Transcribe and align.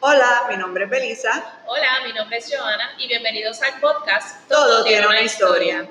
Hola, 0.00 0.46
mi 0.48 0.56
nombre 0.56 0.84
es 0.84 0.90
Belisa. 0.90 1.60
Hola, 1.66 1.88
mi 2.06 2.12
nombre 2.12 2.36
es 2.36 2.48
Joana 2.48 2.92
y 2.98 3.08
bienvenidos 3.08 3.60
al 3.62 3.80
podcast 3.80 4.48
Todo, 4.48 4.84
tiene 4.84 5.04
una 5.04 5.22
historia. 5.22 5.90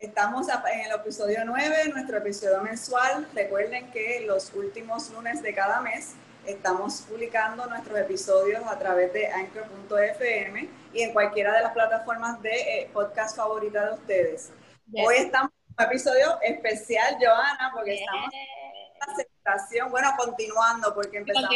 Estamos 0.00 0.48
en 0.48 0.80
el 0.80 0.92
episodio 0.92 1.44
9, 1.44 1.90
nuestro 1.94 2.18
episodio 2.18 2.60
mensual. 2.62 3.28
Recuerden 3.32 3.92
que 3.92 4.24
los 4.26 4.52
últimos 4.54 5.08
lunes 5.10 5.40
de 5.40 5.54
cada 5.54 5.80
mes 5.80 6.16
estamos 6.44 7.02
publicando 7.02 7.64
nuestros 7.66 7.96
episodios 7.96 8.66
a 8.66 8.76
través 8.76 9.12
de 9.12 9.28
anchor.fm 9.28 10.68
y 10.92 11.02
en 11.02 11.12
cualquiera 11.12 11.52
de 11.52 11.62
las 11.62 11.72
plataformas 11.74 12.42
de 12.42 12.50
eh, 12.50 12.90
podcast 12.92 13.36
favoritas 13.36 13.90
de 13.90 13.94
ustedes. 13.94 14.52
Hoy 14.94 15.14
estamos 15.18 15.52
en 15.52 15.74
un 15.78 15.92
episodio 15.92 16.38
especial, 16.42 17.16
Joana, 17.20 17.70
porque 17.72 17.94
estamos 17.94 18.34
celebración, 19.48 19.90
bueno, 19.90 20.10
continuando, 20.16 20.94
porque 20.94 21.18
empezamos. 21.18 21.50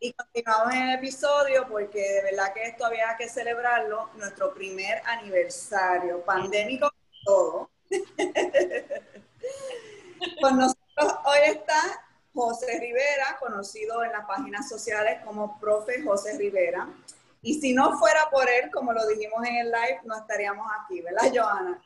Y 0.00 0.12
continuamos 0.12 0.74
en 0.74 0.90
el 0.90 0.98
episodio 0.98 1.66
porque 1.68 1.98
de 1.98 2.22
verdad 2.22 2.54
que 2.54 2.62
esto 2.62 2.86
había 2.86 3.16
que 3.16 3.28
celebrarlo, 3.28 4.10
nuestro 4.14 4.54
primer 4.54 5.02
aniversario, 5.04 6.24
pandémico 6.24 6.88
todo. 7.24 7.68
Con 10.40 10.56
nosotros 10.56 11.14
hoy 11.24 11.38
está 11.46 11.80
José 12.32 12.78
Rivera, 12.78 13.36
conocido 13.40 14.04
en 14.04 14.12
las 14.12 14.24
páginas 14.26 14.68
sociales 14.68 15.18
como 15.24 15.58
Profe 15.58 16.00
José 16.02 16.38
Rivera. 16.38 16.88
Y 17.42 17.60
si 17.60 17.72
no 17.72 17.98
fuera 17.98 18.30
por 18.30 18.48
él, 18.48 18.70
como 18.70 18.92
lo 18.92 19.04
dijimos 19.06 19.44
en 19.46 19.56
el 19.56 19.66
live, 19.66 20.00
no 20.04 20.16
estaríamos 20.16 20.66
aquí, 20.80 21.00
¿verdad, 21.00 21.32
Joana? 21.34 21.82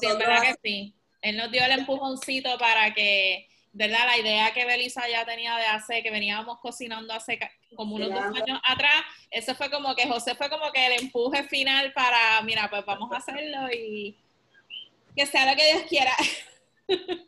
sí, 0.00 0.06
verdad 0.06 0.42
que 0.42 0.56
sí. 0.62 0.94
Él 1.22 1.36
nos 1.36 1.50
dio 1.50 1.64
el 1.64 1.72
empujoncito 1.72 2.56
para 2.58 2.94
que, 2.94 3.48
¿verdad? 3.76 4.06
La 4.06 4.18
idea 4.18 4.54
que 4.54 4.64
Belisa 4.64 5.06
ya 5.06 5.26
tenía 5.26 5.54
de 5.56 5.66
hacer, 5.66 6.02
que 6.02 6.10
veníamos 6.10 6.58
cocinando 6.60 7.12
hace 7.12 7.38
como 7.74 7.96
unos 7.96 8.08
dos 8.08 8.24
años 8.24 8.58
atrás, 8.64 9.04
eso 9.30 9.54
fue 9.54 9.70
como 9.70 9.94
que 9.94 10.08
José 10.08 10.34
fue 10.34 10.48
como 10.48 10.72
que 10.72 10.86
el 10.86 11.04
empuje 11.04 11.42
final 11.44 11.92
para, 11.92 12.40
mira, 12.42 12.70
pues 12.70 12.86
vamos 12.86 13.12
a 13.12 13.18
hacerlo 13.18 13.70
y 13.70 14.16
que 15.14 15.26
sea 15.26 15.50
lo 15.50 15.56
que 15.56 15.72
Dios 15.72 15.82
quiera. 15.88 16.12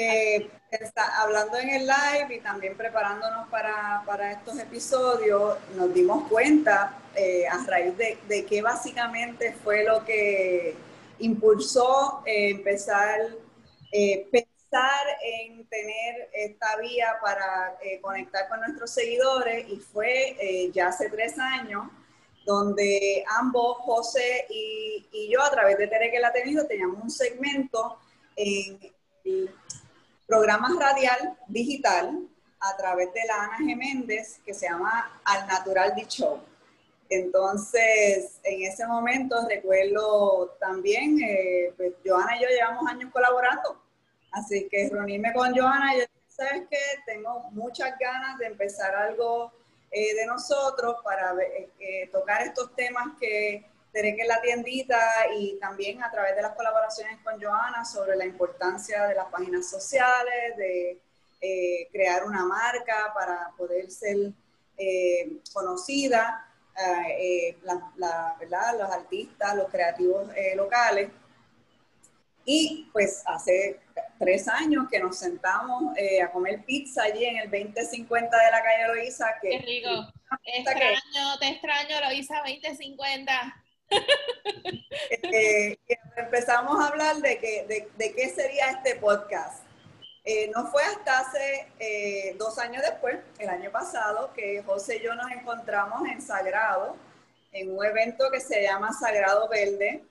Eh, 0.00 0.48
está, 0.70 1.20
hablando 1.20 1.58
en 1.58 1.70
el 1.70 1.84
live 1.84 2.36
y 2.36 2.38
también 2.38 2.76
preparándonos 2.76 3.48
para, 3.48 4.04
para 4.06 4.30
estos 4.30 4.56
episodios, 4.60 5.58
nos 5.74 5.92
dimos 5.92 6.28
cuenta 6.28 6.96
eh, 7.16 7.48
a 7.48 7.64
raíz 7.66 7.96
de, 7.96 8.16
de 8.28 8.46
qué 8.46 8.62
básicamente 8.62 9.54
fue 9.54 9.82
lo 9.82 10.04
que 10.04 10.76
impulsó 11.18 12.22
eh, 12.26 12.50
empezar, 12.50 13.18
en 15.22 15.66
tener 15.68 16.30
esta 16.32 16.76
vía 16.76 17.18
para 17.22 17.78
conectar 18.02 18.48
con 18.48 18.60
nuestros 18.60 18.90
seguidores 18.90 19.68
y 19.68 19.76
fue 19.76 20.70
ya 20.72 20.88
hace 20.88 21.08
tres 21.08 21.38
años 21.38 21.84
donde 22.44 23.24
ambos, 23.38 23.76
José 23.78 24.46
y, 24.48 25.06
y 25.12 25.30
yo, 25.30 25.42
a 25.42 25.50
través 25.50 25.76
de 25.76 25.86
Tere 25.86 26.10
que 26.10 26.18
la 26.18 26.28
ha 26.28 26.32
teníamos 26.32 27.02
un 27.02 27.10
segmento 27.10 27.98
en 28.36 28.80
programa 30.26 30.68
radial 30.78 31.36
digital 31.46 32.26
a 32.60 32.76
través 32.76 33.12
de 33.12 33.20
la 33.26 33.44
Ana 33.44 33.58
G. 33.58 33.76
Méndez 33.76 34.40
que 34.44 34.54
se 34.54 34.66
llama 34.66 35.20
Al 35.24 35.46
Natural 35.46 35.94
Di 35.94 36.06
Show. 36.06 36.40
Entonces, 37.10 38.38
en 38.42 38.62
ese 38.62 38.86
momento 38.86 39.36
recuerdo 39.48 40.56
también, 40.60 41.18
eh, 41.22 41.72
pues 41.76 41.94
Joana 42.04 42.36
y 42.36 42.42
yo 42.42 42.48
llevamos 42.48 42.86
años 42.90 43.10
colaborando, 43.12 43.80
así 44.32 44.68
que 44.70 44.88
reunirme 44.90 45.32
con 45.32 45.54
Joana 45.56 45.94
y 45.94 46.00
yo 46.00 46.04
¿sabes 46.28 46.64
qué? 46.70 46.78
Tengo 47.06 47.50
muchas 47.50 47.98
ganas 47.98 48.38
de 48.38 48.46
empezar 48.46 48.94
algo 48.94 49.52
eh, 49.90 50.14
de 50.14 50.26
nosotros 50.26 50.96
para 51.02 51.34
eh, 51.80 52.08
tocar 52.12 52.42
estos 52.42 52.74
temas 52.76 53.16
que 53.18 53.64
Teré 53.92 54.14
que 54.14 54.24
la 54.24 54.40
tiendita 54.42 54.98
y 55.34 55.58
también 55.58 56.02
a 56.02 56.10
través 56.10 56.36
de 56.36 56.42
las 56.42 56.54
colaboraciones 56.54 57.18
con 57.24 57.40
Joana 57.40 57.84
sobre 57.86 58.16
la 58.16 58.26
importancia 58.26 59.06
de 59.06 59.14
las 59.14 59.26
páginas 59.26 59.68
sociales, 59.68 60.56
de 60.58 61.00
eh, 61.40 61.88
crear 61.90 62.24
una 62.24 62.44
marca 62.44 63.12
para 63.14 63.50
poder 63.56 63.90
ser 63.90 64.32
eh, 64.76 65.38
conocida, 65.54 66.46
eh, 67.18 67.56
la, 67.62 68.36
¿verdad? 68.38 68.78
los 68.78 68.90
artistas, 68.90 69.56
los 69.56 69.70
creativos 69.70 70.28
locales. 70.54 71.10
Y 72.44 72.88
pues 72.92 73.22
hace 73.26 73.80
tres 74.18 74.48
años 74.48 74.86
que 74.90 74.98
nos 74.98 75.16
sentamos 75.16 75.94
a 76.22 76.30
comer 76.30 76.64
pizza 76.64 77.04
allí 77.04 77.24
en 77.24 77.36
el 77.38 77.50
2050 77.50 78.36
de 78.36 78.50
la 78.50 78.62
calle 78.62 78.88
Loíza. 78.88 79.26
Que, 79.40 79.50
Qué 79.50 79.58
rico. 79.58 80.12
Te 80.44 80.58
extraño, 80.58 81.38
te 81.38 81.48
extraño 81.48 82.00
Loíza 82.08 82.38
2050. 82.38 83.64
Eh, 85.22 85.78
empezamos 86.16 86.78
a 86.80 86.88
hablar 86.88 87.16
de, 87.16 87.38
que, 87.38 87.88
de, 87.96 88.14
qué 88.14 88.28
sería 88.28 88.70
este 88.70 88.96
podcast. 88.96 89.64
Eh, 90.24 90.50
no 90.54 90.66
fue 90.66 90.82
hasta 90.82 91.20
hace 91.20 91.68
eh, 91.78 92.34
dos 92.38 92.58
años 92.58 92.82
después, 92.82 93.18
el 93.38 93.48
año 93.48 93.70
pasado, 93.70 94.32
que 94.34 94.62
José 94.64 94.96
y 94.96 95.02
yo 95.02 95.14
nos 95.14 95.30
encontramos 95.30 96.06
en 96.08 96.20
Sagrado, 96.20 96.96
en 97.52 97.76
un 97.76 97.84
evento 97.84 98.30
que 98.30 98.40
se 98.40 98.62
llama 98.62 98.92
Sagrado 98.92 99.48
Verde. 99.48 100.04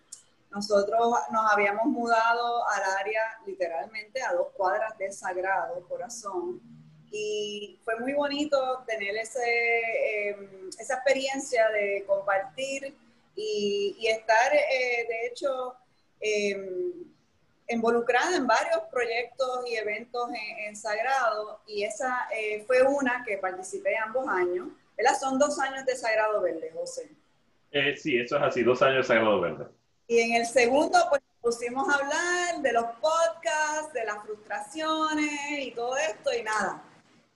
Nosotros 0.51 1.13
nos 1.31 1.51
habíamos 1.51 1.85
mudado 1.85 2.67
al 2.69 2.83
área, 2.99 3.21
literalmente, 3.45 4.21
a 4.21 4.33
dos 4.33 4.47
cuadras 4.53 4.97
de 4.97 5.11
Sagrado 5.11 5.85
Corazón. 5.87 6.61
Y 7.11 7.79
fue 7.83 7.99
muy 7.99 8.13
bonito 8.13 8.83
tener 8.85 9.15
ese, 9.15 10.35
esa 10.79 10.95
experiencia 10.95 11.69
de 11.69 12.03
compartir 12.05 12.95
y, 13.35 14.07
estar, 14.07 14.53
eh, 14.53 15.05
de 15.07 15.27
hecho, 15.27 15.75
em, 16.19 17.07
involucrada 17.69 18.35
en 18.35 18.47
varios 18.47 18.81
proyectos 18.91 19.69
y 19.69 19.75
eventos 19.75 20.29
en, 20.65 20.75
Sagrado 20.75 21.61
y 21.67 21.83
esa 21.83 22.27
eh, 22.33 22.63
fue 22.65 22.81
una 22.81 23.23
que 23.25 23.37
participé 23.37 23.97
ambos 23.97 24.27
años. 24.27 24.69
¿Verdad? 24.97 25.19
Son 25.19 25.37
dos 25.37 25.59
años 25.59 25.85
de 25.85 25.95
Sagrado 25.95 26.41
Verde, 26.41 26.71
José. 26.73 27.11
Eh, 27.71 27.95
sí, 27.95 28.17
eso 28.17 28.37
es 28.37 28.43
así, 28.43 28.63
dos 28.63 28.81
años 28.81 28.97
de 28.97 29.03
Sagrado 29.03 29.39
Verde. 29.39 29.65
Y 30.07 30.19
en 30.21 30.35
el 30.35 30.45
segundo, 30.45 30.97
pues 31.09 31.21
pusimos 31.41 31.87
a 31.89 31.95
hablar 31.95 32.61
de 32.61 32.73
los 32.73 32.85
podcasts, 33.01 33.93
de 33.93 34.05
las 34.05 34.23
frustraciones 34.23 35.59
y 35.59 35.71
todo 35.71 35.97
esto 35.97 36.33
y 36.33 36.43
nada. 36.43 36.81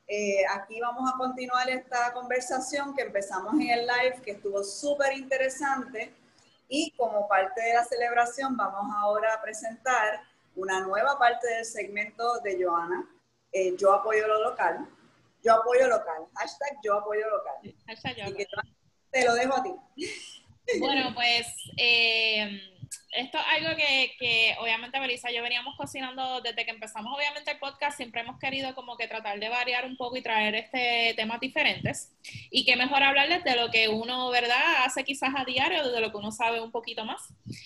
Eh, 0.08 0.44
aquí 0.50 0.80
vamos 0.80 1.10
a 1.10 1.18
continuar 1.18 1.70
esta 1.70 2.12
conversación 2.14 2.94
que 2.94 3.04
empezamos 3.04 3.54
en 3.54 3.70
el 3.70 3.88
live, 3.88 4.22
que 4.24 4.32
estuvo 4.32 4.64
súper 4.64 5.14
interesante. 5.14 6.14
Y 6.68 6.92
como 6.92 7.28
parte 7.28 7.62
de 7.62 7.74
la 7.74 7.84
celebración, 7.84 8.56
vamos 8.56 8.94
ahora 8.98 9.34
a 9.34 9.42
presentar 9.42 10.22
una 10.56 10.82
nueva 10.82 11.18
parte 11.18 11.48
del 11.48 11.66
segmento 11.66 12.40
de 12.40 12.64
Joana, 12.64 13.10
eh, 13.52 13.76
Yo 13.78 13.94
apoyo 13.94 14.28
lo 14.28 14.50
local. 14.50 14.88
Yo 15.44 15.56
apoyo 15.56 15.88
local. 15.88 16.28
Hashtag 16.36 16.78
yo 16.84 17.00
apoyo 17.00 17.28
local. 17.30 17.76
Hashtag 17.88 18.16
yo. 18.18 18.46
te 19.12 19.26
lo 19.26 19.34
dejo 19.34 19.56
a 19.56 19.64
ti. 19.64 19.76
Bueno, 20.80 21.14
pues 21.14 21.48
eh, 21.78 22.62
esto 23.12 23.38
es 23.38 23.44
algo 23.58 23.76
que, 23.76 24.14
que 24.18 24.56
obviamente 24.60 25.00
Belisa 25.00 25.30
y 25.30 25.36
yo 25.36 25.44
veníamos 25.44 25.76
cocinando 25.76 26.40
desde 26.42 26.64
que 26.64 26.72
empezamos 26.72 27.14
obviamente 27.14 27.52
el 27.52 27.60
podcast, 27.60 27.98
siempre 27.98 28.22
hemos 28.22 28.40
querido 28.40 28.74
como 28.74 28.96
que 28.96 29.08
tratar 29.08 29.38
de 29.40 29.50
variar 29.50 29.86
un 29.86 29.98
poco 29.98 30.16
y 30.16 30.22
traer 30.22 30.56
este 30.56 31.14
temas 31.16 31.42
diferentes 31.42 32.14
y 32.50 32.64
qué 32.64 32.78
mejor 32.78 33.04
hablarles 33.04 33.44
de 33.44 33.56
lo 33.56 33.70
que 33.70 33.90
uno, 33.90 34.30
¿verdad?, 34.30 34.86
hace 34.86 35.04
quizás 35.04 35.32
a 35.36 35.44
diario, 35.44 35.90
de 35.92 36.00
lo 36.00 36.12
que 36.12 36.18
uno 36.18 36.32
sabe 36.32 36.62
un 36.62 36.72
poquito 36.72 37.04
más. 37.04 37.22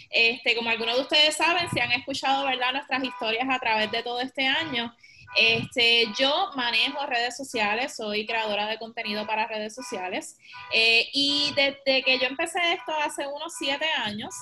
Este, 0.10 0.56
como 0.56 0.70
algunos 0.70 0.96
de 0.96 1.02
ustedes 1.02 1.36
saben, 1.36 1.70
si 1.70 1.80
han 1.80 1.92
escuchado, 1.92 2.46
¿verdad?, 2.46 2.74
nuestras 2.74 3.04
historias 3.04 3.48
a 3.50 3.60
través 3.60 3.92
de 3.92 4.02
todo 4.02 4.22
este 4.22 4.48
año, 4.48 4.96
este, 5.38 6.06
yo 6.18 6.52
manejo 6.56 7.06
redes 7.06 7.36
sociales, 7.36 7.96
soy 7.96 8.26
creadora 8.26 8.68
de 8.68 8.78
contenido 8.78 9.28
para 9.28 9.48
redes 9.48 9.76
sociales 9.76 10.38
eh, 10.74 11.08
y 11.14 11.52
desde 11.56 12.04
que 12.04 12.20
yo 12.20 12.28
empecé 12.28 12.60
esto 12.74 12.94
hace 13.04 13.28
unos 13.28 13.54
siete 13.58 13.86
años, 13.98 14.34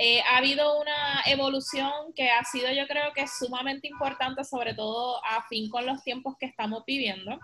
eh, 0.00 0.22
ha 0.22 0.36
habido 0.36 0.80
una 0.80 1.22
evolución 1.26 1.90
que 2.14 2.30
ha 2.30 2.44
sido 2.44 2.70
yo 2.70 2.86
creo 2.86 3.12
que 3.12 3.26
sumamente 3.26 3.88
importante, 3.88 4.44
sobre 4.44 4.72
todo 4.72 5.20
a 5.24 5.42
fin 5.48 5.68
con 5.68 5.86
los 5.86 6.04
tiempos 6.04 6.36
que 6.38 6.46
estamos 6.46 6.84
viviendo, 6.86 7.36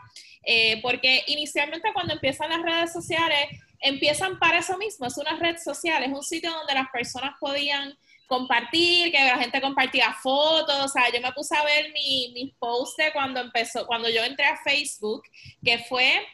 eh, 0.45 0.81
porque 0.81 1.25
inicialmente 1.27 1.93
cuando 1.93 2.15
empiezan 2.15 2.51
las 2.51 2.63
redes 2.63 2.93
sociales, 2.93 3.49
empiezan 3.81 4.39
para 4.39 4.59
eso 4.59 4.79
mismo, 4.79 5.05
es 5.05 5.19
una 5.19 5.37
red 5.37 5.57
social, 5.59 6.05
es 6.05 6.13
un 6.13 6.23
sitio 6.23 6.53
donde 6.53 6.75
las 6.75 6.89
personas 6.91 7.35
podían 7.41 7.99
compartir, 8.27 9.13
que 9.13 9.25
la 9.25 9.39
gente 9.39 9.61
compartía 9.61 10.15
fotos, 10.23 10.77
o 10.85 10.89
sea, 10.89 11.11
yo 11.13 11.21
me 11.21 11.33
puse 11.33 11.57
a 11.57 11.65
ver 11.65 11.93
mis 11.93 12.33
mi 12.33 12.55
posts 12.59 13.03
cuando 13.13 13.41
empezó, 13.41 13.87
cuando 13.87 14.09
yo 14.09 14.25
entré 14.25 14.47
a 14.47 14.57
Facebook, 14.63 15.23
que 15.65 15.79
fue 15.79 16.27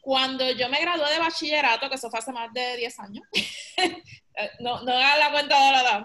cuando 0.00 0.50
yo 0.52 0.68
me 0.68 0.80
gradué 0.80 1.10
de 1.10 1.18
bachillerato, 1.18 1.88
que 1.88 1.96
eso 1.96 2.10
fue 2.10 2.18
hace 2.18 2.32
más 2.32 2.52
de 2.52 2.76
10 2.76 2.98
años, 3.00 3.24
Eh, 4.40 4.50
no, 4.60 4.80
no 4.82 4.92
haga 4.92 5.18
la 5.18 5.32
cuenta 5.32 5.56
de 5.66 5.72
la 5.72 5.80
edad. 5.80 6.02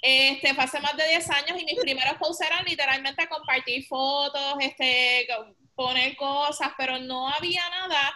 Este, 0.00 0.54
fue 0.54 0.64
hace 0.64 0.80
más 0.80 0.96
de 0.96 1.08
10 1.08 1.30
años 1.30 1.60
y 1.60 1.64
mis 1.64 1.80
primeros 1.80 2.16
posts 2.16 2.46
eran 2.46 2.64
literalmente 2.64 3.26
compartir 3.28 3.84
fotos, 3.88 4.54
este, 4.60 5.26
poner 5.74 6.14
cosas, 6.16 6.70
pero 6.78 7.00
no 7.00 7.28
había 7.28 7.68
nada 7.70 8.14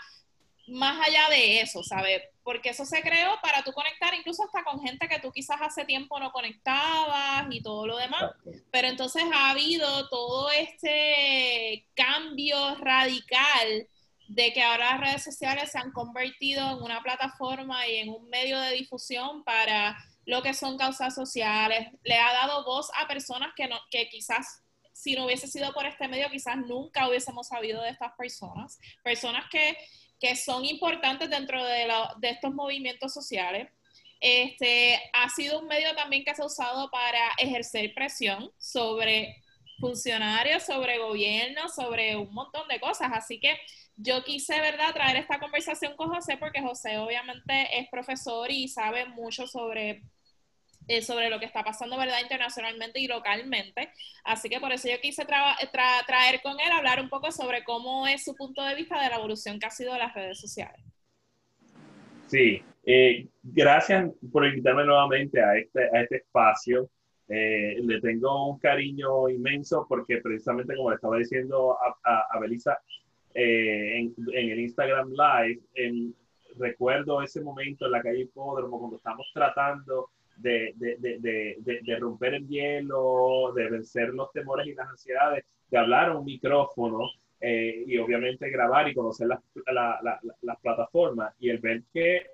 más 0.68 1.04
allá 1.04 1.28
de 1.30 1.62
eso, 1.62 1.82
¿sabes? 1.82 2.22
Porque 2.42 2.70
eso 2.70 2.84
se 2.84 3.02
creó 3.02 3.38
para 3.42 3.62
tú 3.62 3.72
conectar 3.72 4.14
incluso 4.14 4.42
hasta 4.44 4.64
con 4.64 4.80
gente 4.80 5.08
que 5.08 5.20
tú 5.20 5.30
quizás 5.30 5.60
hace 5.60 5.84
tiempo 5.84 6.18
no 6.18 6.32
conectabas 6.32 7.46
y 7.50 7.62
todo 7.62 7.86
lo 7.86 7.96
demás. 7.96 8.32
Pero 8.70 8.88
entonces 8.88 9.24
ha 9.32 9.50
habido 9.50 10.08
todo 10.08 10.50
este 10.50 11.86
cambio 11.94 12.74
radical 12.76 13.88
de 14.28 14.52
que 14.52 14.62
ahora 14.62 14.92
las 14.92 15.00
redes 15.00 15.24
sociales 15.24 15.70
se 15.72 15.78
han 15.78 15.92
convertido 15.92 16.70
en 16.70 16.82
una 16.82 17.02
plataforma 17.02 17.86
y 17.88 17.96
en 17.96 18.10
un 18.10 18.28
medio 18.28 18.58
de 18.60 18.72
difusión 18.72 19.42
para 19.44 19.96
lo 20.24 20.42
que 20.42 20.54
son 20.54 20.78
causas 20.78 21.14
sociales. 21.14 21.88
Le 22.04 22.16
ha 22.16 22.32
dado 22.32 22.64
voz 22.64 22.90
a 22.96 23.08
personas 23.08 23.50
que, 23.56 23.66
no, 23.66 23.76
que 23.90 24.08
quizás 24.08 24.62
si 24.92 25.14
no 25.14 25.24
hubiese 25.24 25.48
sido 25.48 25.72
por 25.72 25.86
este 25.86 26.08
medio, 26.08 26.30
quizás 26.30 26.56
nunca 26.58 27.08
hubiésemos 27.08 27.48
sabido 27.48 27.82
de 27.82 27.90
estas 27.90 28.12
personas. 28.16 28.78
Personas 29.02 29.46
que 29.50 29.76
que 30.20 30.36
son 30.36 30.64
importantes 30.64 31.30
dentro 31.30 31.64
de, 31.64 31.88
de 32.18 32.30
estos 32.30 32.54
movimientos 32.54 33.12
sociales. 33.12 33.68
Este, 34.20 35.00
ha 35.14 35.30
sido 35.30 35.60
un 35.60 35.66
medio 35.66 35.94
también 35.94 36.24
que 36.24 36.34
se 36.34 36.42
ha 36.42 36.46
usado 36.46 36.90
para 36.90 37.18
ejercer 37.38 37.94
presión 37.94 38.52
sobre 38.58 39.42
funcionarios, 39.80 40.62
sobre 40.62 40.98
gobierno, 40.98 41.68
sobre 41.70 42.14
un 42.16 42.32
montón 42.34 42.68
de 42.68 42.78
cosas. 42.78 43.08
Así 43.12 43.40
que 43.40 43.56
yo 43.96 44.22
quise, 44.22 44.60
¿verdad?, 44.60 44.92
traer 44.92 45.16
esta 45.16 45.40
conversación 45.40 45.96
con 45.96 46.10
José 46.10 46.36
porque 46.36 46.60
José 46.60 46.98
obviamente 46.98 47.78
es 47.78 47.88
profesor 47.88 48.50
y 48.50 48.68
sabe 48.68 49.06
mucho 49.06 49.46
sobre 49.46 50.02
eh, 50.90 51.02
sobre 51.02 51.30
lo 51.30 51.38
que 51.38 51.44
está 51.44 51.62
pasando, 51.62 51.96
¿verdad?, 51.96 52.18
internacionalmente 52.20 52.98
y 52.98 53.06
localmente. 53.06 53.90
Así 54.24 54.48
que 54.48 54.58
por 54.58 54.72
eso 54.72 54.88
yo 54.88 55.00
quise 55.00 55.24
traer 55.24 56.42
con 56.42 56.58
él, 56.58 56.72
hablar 56.72 57.00
un 57.00 57.08
poco 57.08 57.30
sobre 57.30 57.62
cómo 57.62 58.08
es 58.08 58.24
su 58.24 58.34
punto 58.34 58.64
de 58.64 58.74
vista 58.74 59.00
de 59.00 59.08
la 59.08 59.14
evolución 59.14 59.60
que 59.60 59.66
ha 59.66 59.70
sido 59.70 59.92
de 59.92 60.00
las 60.00 60.12
redes 60.12 60.40
sociales. 60.40 60.84
Sí, 62.26 62.60
eh, 62.84 63.28
gracias 63.40 64.10
por 64.32 64.44
invitarme 64.44 64.84
nuevamente 64.84 65.40
a 65.40 65.56
este, 65.56 65.84
a 65.96 66.02
este 66.02 66.16
espacio. 66.16 66.90
Eh, 67.28 67.76
le 67.80 68.00
tengo 68.00 68.50
un 68.50 68.58
cariño 68.58 69.28
inmenso 69.28 69.86
porque 69.88 70.16
precisamente 70.16 70.74
como 70.74 70.90
le 70.90 70.96
estaba 70.96 71.18
diciendo 71.18 71.78
a, 72.02 72.26
a, 72.32 72.40
Belisa 72.40 72.76
en, 73.32 74.12
en, 74.34 74.50
el 74.50 74.58
Instagram 74.58 75.12
Live, 75.12 75.60
recuerdo 76.58 77.22
ese 77.22 77.40
momento 77.42 77.86
en 77.86 77.92
la 77.92 78.02
calle 78.02 78.22
Hipódromo 78.22 78.80
cuando 78.80 78.96
estamos 78.96 79.30
tratando 79.32 80.10
de, 80.40 80.74
de, 80.76 81.80
de, 81.82 81.96
romper 81.98 82.34
el 82.34 82.48
hielo, 82.48 83.52
de 83.54 83.68
vencer 83.70 84.08
los 84.10 84.32
temores 84.32 84.66
y 84.66 84.74
las 84.74 84.88
ansiedades, 84.88 85.44
de 85.70 85.78
hablar 85.78 86.10
a 86.10 86.18
un 86.18 86.24
micrófono 86.24 87.10
eh, 87.40 87.84
y 87.86 87.96
obviamente 87.98 88.50
grabar 88.50 88.88
y 88.88 88.94
conocer 88.94 89.28
las 89.28 89.40
la, 89.72 90.56
plataformas 90.62 91.34
y 91.38 91.48
el 91.48 91.58
ver 91.58 91.82
que 91.92 92.26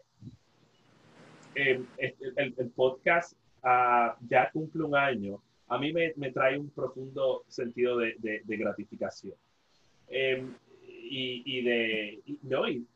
eh, 1.54 1.82
el, 1.98 2.54
el, 2.58 2.70
podcast 2.70 3.36
uh, 3.62 4.12
ya 4.28 4.50
cumple 4.52 4.82
un 4.84 4.94
año, 4.94 5.40
a 5.68 5.78
mí 5.78 5.92
me, 5.92 6.12
me 6.16 6.32
trae 6.32 6.58
un 6.58 6.70
profundo 6.70 7.44
sentido 7.48 7.98
de, 7.98 8.42
gratificación. 8.46 9.34
Eh, 10.08 10.44
y, 10.82 11.42
y, 11.44 11.62
de, 11.62 12.22
no, 12.42 12.68
y, 12.68 12.86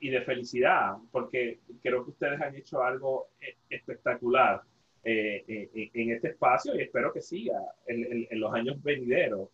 y 0.00 0.10
de 0.10 0.22
felicidad, 0.22 0.96
porque 1.10 1.60
creo 1.82 2.04
que 2.04 2.10
ustedes 2.10 2.40
han 2.40 2.54
hecho 2.54 2.82
algo 2.82 3.28
eh, 3.40 3.56
espectacular 3.70 4.62
eh, 5.04 5.44
eh, 5.46 5.90
en 5.94 6.12
este 6.12 6.28
espacio 6.28 6.74
y 6.74 6.82
espero 6.82 7.12
que 7.12 7.20
siga 7.20 7.60
en, 7.86 8.26
los 8.40 8.52
años 8.52 8.82
venideros. 8.82 9.48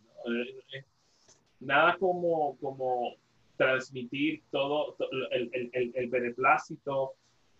Nada 1.59 1.97
como, 1.97 2.57
como 2.57 3.15
transmitir 3.57 4.43
todo, 4.51 4.95
el, 5.31 5.49
el, 5.53 5.91
el, 5.95 6.09
beneplácito 6.09 7.13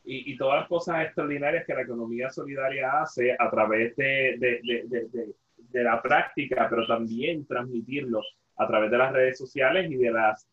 y, 0.03 0.33
y, 0.33 0.37
todas 0.37 0.61
las 0.61 0.67
cosas 0.67 1.05
extraordinarias 1.05 1.65
que 1.65 1.73
la 1.73 1.81
economía 1.81 2.29
solidaria 2.29 3.01
hace 3.01 3.35
a 3.37 3.49
través 3.49 3.95
de, 3.95 4.35
de, 4.37 4.61
de, 4.63 5.33
de 5.57 5.83
la 5.83 6.01
práctica, 6.01 6.67
pero 6.69 6.85
también 6.85 7.45
transmitirlo 7.45 8.21
a 8.57 8.67
través 8.67 8.91
de 8.91 8.97
las 8.97 9.13
redes 9.13 9.37
sociales 9.37 9.89
y 9.91 9.95
de 9.95 10.11
las 10.11 10.47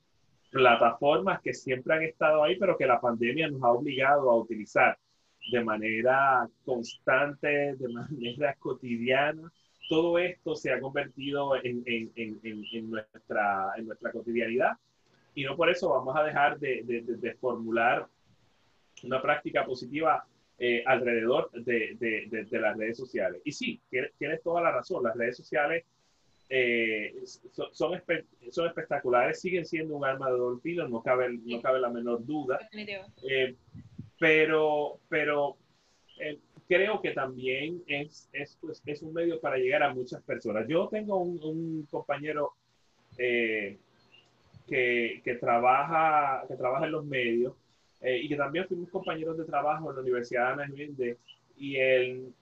plataformas 0.52 1.40
que 1.40 1.54
siempre 1.54 1.94
han 1.94 2.02
estado 2.02 2.44
ahí, 2.44 2.56
pero 2.56 2.76
que 2.76 2.86
la 2.86 3.00
pandemia 3.00 3.48
nos 3.48 3.62
ha 3.62 3.70
obligado 3.70 4.30
a 4.30 4.36
utilizar 4.36 4.98
de 5.50 5.64
manera 5.64 6.48
constante, 6.64 7.74
de 7.74 7.88
manera 7.88 8.54
cotidiana. 8.60 9.50
Todo 9.88 10.18
esto 10.18 10.54
se 10.54 10.70
ha 10.70 10.80
convertido 10.80 11.56
en, 11.56 11.82
en, 11.86 12.12
en, 12.14 12.64
en 12.72 12.90
nuestra, 12.90 13.72
nuestra 13.82 14.12
cotidianidad 14.12 14.76
y 15.34 15.44
no 15.44 15.56
por 15.56 15.70
eso 15.70 15.88
vamos 15.88 16.14
a 16.16 16.22
dejar 16.22 16.58
de, 16.58 16.82
de, 16.84 17.02
de, 17.02 17.34
formular 17.34 18.06
una 19.02 19.20
práctica 19.20 19.64
positiva 19.64 20.24
eh, 20.58 20.84
alrededor 20.86 21.50
de, 21.52 22.46
las 22.50 22.76
redes 22.76 22.98
sociales. 22.98 23.40
Y 23.44 23.52
sí, 23.52 23.80
tienes 24.18 24.42
toda 24.42 24.60
la 24.60 24.70
razón, 24.70 25.02
las 25.02 25.16
redes 25.16 25.36
sociales 25.36 25.84
eh, 26.54 27.14
son, 27.50 27.94
son, 28.50 28.66
espectaculares, 28.66 29.40
siguen 29.40 29.64
siendo 29.64 29.96
un 29.96 30.04
arma 30.04 30.30
de 30.30 30.36
doble 30.36 30.60
filo, 30.60 30.86
no 30.86 31.02
cabe, 31.02 31.30
no 31.46 31.62
cabe 31.62 31.80
la 31.80 31.88
menor 31.88 32.26
duda. 32.26 32.58
Eh, 33.26 33.56
pero 34.18 35.00
pero 35.08 35.56
eh, 36.20 36.38
creo 36.68 37.00
que 37.00 37.12
también 37.12 37.82
es, 37.86 38.28
es, 38.34 38.58
pues, 38.60 38.82
es, 38.84 39.00
un 39.00 39.14
medio 39.14 39.40
para 39.40 39.56
llegar 39.56 39.82
a 39.82 39.94
muchas 39.94 40.22
personas. 40.24 40.68
Yo 40.68 40.88
tengo 40.88 41.16
un, 41.20 41.86
compañero 41.90 42.52
que, 43.16 43.78
que, 44.68 45.38
trabaja, 45.40 46.44
que 46.48 46.56
trabaja 46.56 46.84
en 46.84 46.92
los 46.92 47.06
medios 47.06 47.54
y 48.02 48.28
que 48.28 48.36
también 48.36 48.68
fuimos 48.68 48.90
compañeros 48.90 49.38
de 49.38 49.46
trabajo 49.46 49.88
en 49.88 49.96
la 49.96 50.02
Universidad 50.02 50.54
de 50.54 50.64
Ana 50.64 50.74
y 51.56 51.76
él 51.76 52.34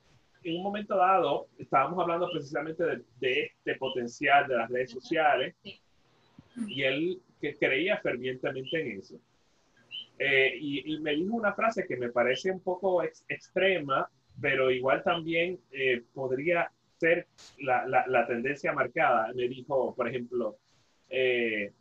en 0.42 0.56
un 0.56 0.62
momento 0.62 0.96
dado 0.96 1.48
estábamos 1.58 1.98
hablando 2.00 2.28
precisamente 2.30 2.84
de, 3.20 3.44
este 3.44 3.74
potencial 3.76 4.46
de 4.48 4.56
las 4.56 4.70
redes 4.70 4.90
sociales 4.90 5.54
y 6.66 6.82
él 6.82 7.20
que 7.40 7.56
creía 7.56 7.98
fervientemente 7.98 8.80
en 8.80 8.98
eso. 8.98 9.16
Eh, 10.18 10.58
y, 10.60 10.98
me 11.00 11.14
dijo 11.14 11.34
una 11.34 11.54
frase 11.54 11.86
que 11.86 11.96
me 11.96 12.10
parece 12.10 12.50
un 12.50 12.60
poco 12.60 13.02
extrema, 13.02 14.10
pero 14.40 14.70
igual 14.70 15.02
también 15.02 15.58
eh, 15.72 16.02
podría 16.12 16.70
ser 16.98 17.26
la, 17.60 17.86
la, 17.86 18.26
tendencia 18.26 18.72
marcada. 18.74 19.32
Me 19.34 19.48
dijo, 19.48 19.94
por 19.94 20.06
ejemplo, 20.06 20.58
eh, 21.08 21.72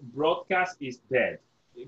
broadcast 0.00 0.82
is 0.82 1.00
dead. 1.08 1.38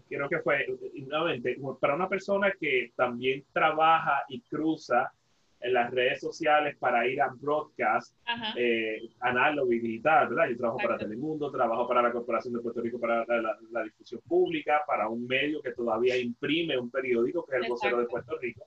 Creo 0.08 0.28
que 0.28 0.38
fue, 0.40 0.66
nuevamente, 0.94 1.58
para 1.80 1.96
una 1.96 2.08
persona 2.08 2.52
que 2.60 2.92
también 2.94 3.44
trabaja 3.52 4.22
y 4.28 4.40
cruza 4.42 5.12
en 5.60 5.72
las 5.72 5.90
redes 5.90 6.20
sociales 6.20 6.76
para 6.78 7.06
ir 7.06 7.20
a 7.20 7.28
broadcast 7.28 8.14
eh, 8.56 9.00
análogo 9.20 9.72
y 9.72 9.80
digital, 9.80 10.28
¿verdad? 10.28 10.50
Yo 10.50 10.56
trabajo 10.56 10.78
para 10.78 10.98
Telemundo, 10.98 11.50
trabajo 11.50 11.88
para 11.88 12.02
la 12.02 12.12
Corporación 12.12 12.54
de 12.54 12.60
Puerto 12.60 12.80
Rico 12.80 13.00
para 13.00 13.24
la, 13.26 13.82
difusión 13.82 14.20
pública, 14.26 14.82
para 14.86 15.08
un 15.08 15.26
medio 15.26 15.60
que 15.60 15.72
todavía 15.72 16.16
imprime 16.16 16.78
un 16.78 16.90
periódico 16.90 17.44
que 17.44 17.56
es 17.56 17.62
el 17.62 17.68
vocero 17.68 17.98
de 17.98 18.06
Puerto 18.06 18.38
Rico. 18.38 18.66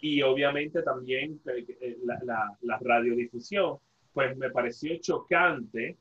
Y 0.00 0.20
obviamente 0.22 0.82
también 0.82 1.40
eh, 1.46 1.64
eh, 1.80 1.96
la, 2.04 2.56
la, 2.60 2.78
radiodifusión, 2.78 3.78
pues 4.12 4.36
me 4.36 4.50
pareció 4.50 4.96
chocante, 5.00 5.96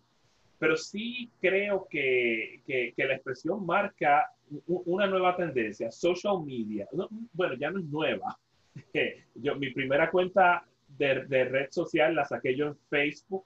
pero 0.59 0.75
sí 0.75 1.31
creo 1.39 1.87
que, 1.89 2.61
que, 2.65 2.93
que 2.95 3.05
la 3.05 3.15
expresión 3.15 3.65
marca 3.65 4.25
una 4.67 5.07
nueva 5.07 5.35
tendencia, 5.35 5.89
social 5.91 6.43
media. 6.43 6.87
bueno, 7.33 7.55
ya 7.55 7.71
no 7.71 7.79
es 7.79 7.85
nueva, 7.85 8.37
yo, 9.35 9.55
mi 9.55 9.71
primera 9.71 10.09
cuenta 10.09 10.65
de, 10.97 11.25
de, 11.25 11.45
red 11.45 11.67
social 11.71 12.15
la 12.15 12.25
saqué 12.25 12.55
yo 12.55 12.67
en 12.67 12.77
Facebook 12.89 13.45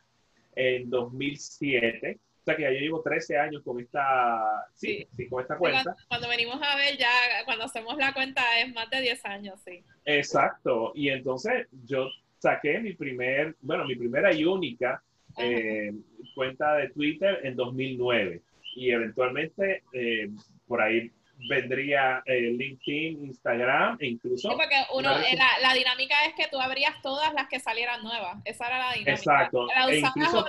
en 0.55 0.89
2007. 0.89 2.19
O 2.41 2.45
sea 2.45 2.55
que 2.55 2.61
ya 2.61 2.71
yo 2.71 2.79
llevo 2.79 3.01
13 3.01 3.39
años 3.39 3.63
con 3.63 3.79
esta, 3.79 4.67
sí, 4.75 5.07
sí, 5.15 5.27
con 5.27 5.41
esta 5.41 5.57
cuenta. 5.57 5.95
Cuando, 6.07 6.29
venimos 6.29 6.59
a 6.61 6.75
ver 6.75 6.95
ya, 6.95 7.09
cuando 7.43 7.63
hacemos 7.65 7.97
la 7.97 8.13
cuenta 8.13 8.43
es 8.59 8.71
más 8.71 8.87
de 8.91 9.01
10 9.01 9.25
años, 9.25 9.59
sí. 9.65 9.83
Exacto. 10.05 10.91
Y 10.93 11.09
entonces 11.09 11.67
yo 11.85 12.07
saqué 12.37 12.79
mi 12.79 12.93
primer, 12.93 13.55
bueno, 13.61 13.85
mi 13.85 13.95
primera 13.95 14.31
y 14.31 14.45
única 14.45 15.01
eh, 15.39 15.91
cuenta 16.35 16.75
de 16.75 16.89
Twitter 16.89 17.39
en 17.43 17.55
2009. 17.55 18.43
Y 18.75 18.91
eventualmente 18.91 19.81
eh, 19.93 20.29
por 20.67 20.81
ahí 20.81 21.11
vendría 21.47 22.23
eh, 22.25 22.51
LinkedIn, 22.51 23.25
Instagram 23.25 23.97
e 23.99 24.07
incluso... 24.07 24.49
Sí, 24.49 24.55
porque 24.55 24.75
uno, 24.93 25.17
eh, 25.19 25.37
la, 25.61 25.73
dinámica 25.73 26.15
es 26.27 26.33
que 26.35 26.47
tú 26.51 26.59
abrías 26.59 27.01
todas 27.01 27.33
las 27.33 27.47
que 27.47 27.59
salieran 27.59 28.03
nuevas. 28.03 28.37
Esa 28.45 28.67
era 28.67 28.79
la 28.79 28.93
dinámica. 28.93 29.11
Exacto. 29.11 29.67
La 29.67 29.91
e 29.91 29.99
incluso 29.99 30.45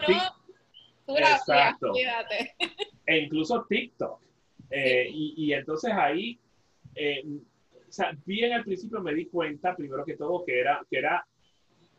tú 1.07 1.17
Exacto. 1.17 1.93
E 3.07 3.19
incluso 3.19 3.67
TikTok. 3.69 4.21
Eh, 4.71 5.09
y, 5.09 5.35
y, 5.37 5.53
entonces 5.53 5.93
ahí, 5.93 6.39
o 7.89 7.93
sea, 7.93 8.17
bien 8.25 8.53
al 8.53 8.65
principio 8.65 9.01
me 9.01 9.15
di 9.15 9.27
cuenta, 9.27 9.77
primero 9.77 10.05
que 10.05 10.17
todo, 10.17 10.45
que 10.45 10.59
era, 10.59 10.85
que 10.91 10.99
era 10.99 11.25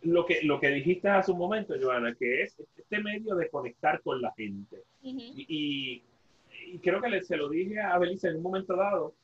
lo 0.02 0.26
que, 0.26 0.42
lo 0.44 0.60
que 0.60 0.70
dijiste 0.70 1.08
hace 1.08 1.32
un 1.32 1.38
momento, 1.38 1.74
Joana, 1.80 2.14
que 2.16 2.44
es 2.44 2.58
este 2.76 3.00
medio 3.00 3.36
de 3.36 3.50
conectar 3.50 4.02
con 4.02 4.22
la 4.22 4.34
gente. 4.36 4.84
y 5.02 6.04
y 6.74 6.80
creo 6.80 7.02
que 7.02 7.24
se 7.24 7.38
lo 7.38 7.50
dije 7.50 7.80
a 7.80 7.98
Belisa 7.98 8.30
en 8.30 8.38
un 8.38 8.44
momento 8.44 8.76
dado, 8.76 9.16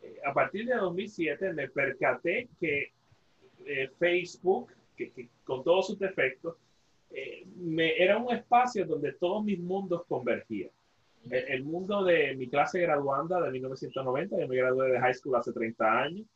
eh, 0.00 0.16
a 0.24 0.32
partir 0.32 0.66
de 0.66 0.76
2007 0.76 1.52
me 1.52 1.68
percaté 1.68 2.48
que 2.60 2.92
eh, 3.66 3.90
Facebook, 3.98 4.70
que, 4.96 5.28
con 5.44 5.64
todos 5.64 5.88
sus 5.88 5.98
defectos, 5.98 6.56
eh, 7.10 7.44
me, 7.56 7.96
era 7.96 8.18
un 8.18 8.32
espacio 8.34 8.86
donde 8.86 9.12
todos 9.12 9.44
mis 9.44 9.58
mundos 9.58 10.04
convergían. 10.06 10.70
El, 11.30 11.64
mundo 11.64 12.04
de 12.04 12.36
mi 12.36 12.48
clase 12.48 12.80
graduanda 12.80 13.40
de 13.40 13.50
1990, 13.50 14.38
yo 14.38 14.46
me 14.46 14.56
gradué 14.56 14.92
de 14.92 15.00
high 15.00 15.14
school 15.14 15.36
hace 15.36 15.52
30 15.52 16.02
años, 16.02 16.26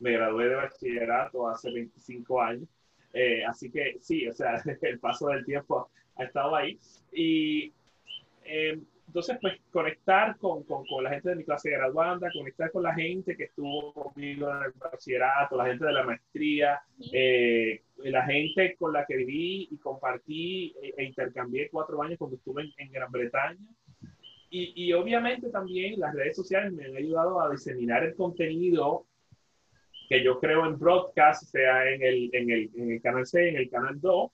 me 0.00 0.12
gradué 0.12 0.50
de 0.50 0.54
bachillerato 0.54 1.48
hace 1.48 1.70
25 1.70 2.42
años, 2.42 2.68
así 3.48 3.70
que 3.70 3.96
sí, 4.00 4.28
o 4.28 4.34
sea, 4.34 4.62
el 4.82 4.98
paso 4.98 5.28
del 5.28 5.46
tiempo 5.46 5.88
ha 6.16 6.24
estado 6.24 6.54
ahí. 6.54 6.78
Y 7.10 7.72
entonces, 9.14 9.38
pues 9.40 9.54
conectar 9.70 10.36
con, 10.38 10.64
con, 10.64 10.84
con, 10.86 11.04
la 11.04 11.10
gente 11.10 11.28
de 11.28 11.36
mi 11.36 11.44
clase 11.44 11.70
de 11.70 11.76
graduanda, 11.76 12.28
conectar 12.36 12.72
con 12.72 12.82
la 12.82 12.92
gente 12.94 13.36
que 13.36 13.44
estuvo 13.44 13.92
conmigo 13.92 14.50
en 14.50 14.64
el 14.64 14.72
bachillerato, 14.72 15.56
la 15.56 15.66
gente 15.66 15.86
de 15.86 15.92
la 15.92 16.02
maestría, 16.02 16.80
eh, 17.12 17.80
la 17.98 18.24
gente 18.24 18.74
con 18.76 18.92
la 18.92 19.06
que 19.06 19.18
viví 19.18 19.68
y 19.70 19.78
compartí 19.78 20.74
e, 20.82 20.94
e 20.96 21.04
intercambié 21.04 21.70
cuatro 21.70 22.02
años 22.02 22.18
cuando 22.18 22.38
estuve 22.38 22.74
en, 22.76 22.90
Gran 22.90 23.12
Bretaña. 23.12 23.64
Y, 24.50 24.72
y, 24.84 24.92
obviamente 24.94 25.48
también 25.48 26.00
las 26.00 26.12
redes 26.12 26.34
sociales 26.34 26.72
me 26.72 26.86
han 26.86 26.96
ayudado 26.96 27.40
a 27.40 27.50
diseminar 27.50 28.02
el 28.02 28.16
contenido 28.16 29.06
que 30.08 30.24
yo 30.24 30.40
creo 30.40 30.66
en 30.66 30.76
broadcast, 30.76 31.52
sea 31.52 31.88
en 31.88 32.02
el, 32.02 32.30
en 32.32 32.50
el, 32.50 32.70
en 32.74 32.90
el 32.90 33.00
canal 33.00 33.24
C, 33.24 33.48
en 33.48 33.56
el 33.58 33.70
canal 33.70 34.00
2, 34.00 34.30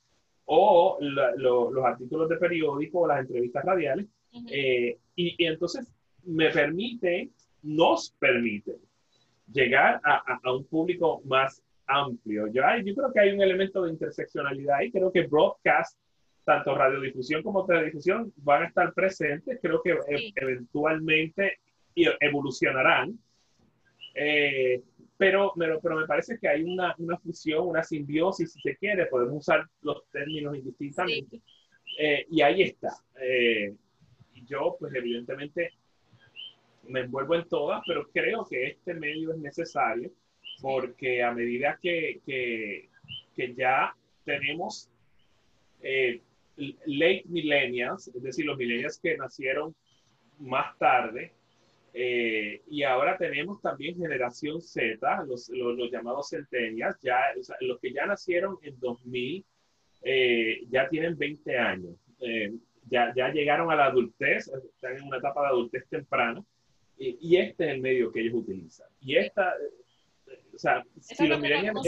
o 0.47 0.99
los 1.03 1.85
artículos 1.85 2.31
de 2.31 2.39
periódico 2.39 3.01
o 3.01 3.07
las 3.07 3.21
entrevistas 3.21 3.63
radiales 3.63 4.07
eh, 4.51 4.99
y, 5.17 5.45
entonces 5.45 5.93
me 6.25 6.51
permite, 6.51 7.31
nos 7.63 8.11
permite 8.19 8.77
llegar 9.53 10.01
a, 10.05 10.39
a, 10.43 10.53
un 10.53 10.65
público 10.65 11.21
más 11.25 11.63
amplio. 11.87 12.47
Yo, 12.47 12.63
yo 12.85 12.95
creo 12.95 13.13
que 13.13 13.21
hay 13.21 13.33
un 13.33 13.43
elemento 13.43 13.83
de 13.83 13.91
interseccionalidad 13.91 14.81
y 14.83 14.93
creo 14.93 15.11
que 15.11 15.27
broadcast, 15.27 15.99
tanto 16.45 16.75
radiodifusión 16.75 17.43
como 17.43 17.67
teledifusión, 17.67 18.33
van 18.37 18.63
a 18.63 18.67
estar 18.69 18.93
presentes. 18.95 19.59
Creo 19.61 19.83
que 19.83 19.91
e, 19.91 20.33
eventualmente 20.37 21.59
evolucionarán. 21.95 23.19
Eh, 24.15 24.83
pero, 25.17 25.53
pero, 25.57 25.81
pero, 25.81 25.97
me 25.97 26.07
parece 26.07 26.39
que 26.39 26.49
hay 26.49 26.63
una, 26.63 26.95
una, 26.99 27.19
fusión, 27.19 27.69
una 27.69 27.83
simbiosis, 27.83 28.53
si 28.53 28.61
se 28.61 28.77
quiere, 28.77 29.07
podemos 29.07 29.37
usar 29.37 29.67
los 29.83 30.09
términos 30.11 30.57
indistintamente. 30.57 31.41
Eh, 31.99 32.25
y 32.31 32.41
ahí 32.41 32.63
está 32.63 32.91
yo, 34.51 34.77
pues 34.79 34.93
evidentemente 34.95 35.71
me 36.89 37.01
envuelvo 37.01 37.37
en 37.37 37.49
todas, 37.49 37.83
pero 37.87 38.09
creo 38.13 38.45
que 38.45 38.67
este 38.67 38.95
medio 38.95 39.33
es 39.33 39.39
necesario 39.39 40.11
porque 40.61 41.23
a 41.23 41.33
medida 41.33 41.79
que, 41.81 42.21
que, 42.27 42.89
ya 43.57 43.97
tenemos 44.27 44.91
eh, 45.81 46.21
late 46.57 47.23
millennials, 47.27 48.09
es 48.09 48.23
decir, 48.23 48.45
los 48.45 48.59
millennials 48.59 48.99
que 48.99 49.17
nacieron 49.17 49.75
más 50.39 50.77
tarde, 50.77 51.33
eh, 51.95 52.61
y 52.69 52.83
ahora 52.83 53.17
tenemos 53.17 53.63
también 53.63 53.97
generación 53.97 54.61
Z, 54.61 55.25
los, 55.27 55.49
los, 55.49 55.91
llamados 55.91 56.29
centenias, 56.29 57.01
ya, 57.01 57.19
los 57.61 57.81
que 57.81 57.95
ya 57.95 58.05
nacieron 58.05 58.59
en 58.63 58.79
2000, 58.79 59.43
eh, 60.03 60.61
ya 60.69 60.87
tienen 60.91 61.17
20 61.17 61.59
años 61.59 61.95
ya, 62.89 63.13
ya 63.15 63.29
llegaron 63.31 63.71
a 63.71 63.77
la 63.77 63.87
adultez, 63.87 64.49
están 64.49 64.97
en 64.97 65.05
una 65.05 65.19
etapa 65.19 65.43
de 65.43 65.49
adultez 65.49 65.87
temprana, 65.89 66.45
y, 67.03 67.37
este 67.37 67.65
es 67.65 67.71
el 67.71 67.81
medio 67.81 68.13
que 68.13 68.21
ellos 68.21 68.35
utilizan. 68.35 68.87
Y 69.01 69.17
esta, 69.17 69.55
o 70.55 70.59
sea, 70.59 70.85
si 71.01 71.27
los 71.27 71.41
millennials... 71.41 71.81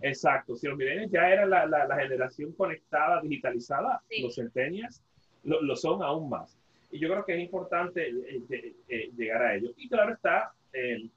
exacto, 0.00 0.56
si 0.56 0.66
los 0.66 0.78
millennials 0.78 1.12
ya 1.12 1.28
era 1.28 1.44
la, 1.44 1.66
la, 1.66 1.96
generación 1.96 2.52
conectada, 2.52 3.20
digitalizada, 3.20 4.00
los 4.22 4.34
centenias 4.34 5.02
lo, 5.44 5.76
son 5.76 6.02
aún 6.02 6.30
más. 6.30 6.58
Y 6.90 6.98
yo 6.98 7.08
creo 7.10 7.24
que 7.24 7.34
es 7.34 7.40
importante 7.42 8.08
eh, 8.08 8.74
eh, 8.88 9.10
llegar 9.16 9.42
a 9.42 9.54
ellos. 9.54 9.72
Y 9.76 9.88
claro 9.88 10.14
está, 10.14 10.52
el 10.72 11.10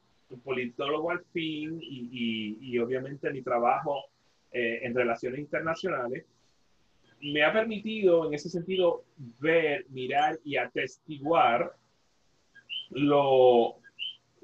politólogo 0.44 1.12
al 1.12 1.24
fin 1.32 1.80
y, 1.82 2.58
y, 2.60 2.80
obviamente 2.80 3.32
mi 3.32 3.42
trabajo 3.42 4.06
eh, 4.52 4.80
en 4.84 4.94
relaciones 4.94 5.40
internacionales, 5.40 6.26
me 7.22 7.44
ha 7.44 7.54
permitido 7.54 8.28
en 8.28 8.34
ese 8.34 8.50
sentido 8.50 9.04
ver, 9.40 9.86
mirar 9.90 10.40
y 10.44 10.58
atestiguar 10.58 11.74
lo, 12.92 13.76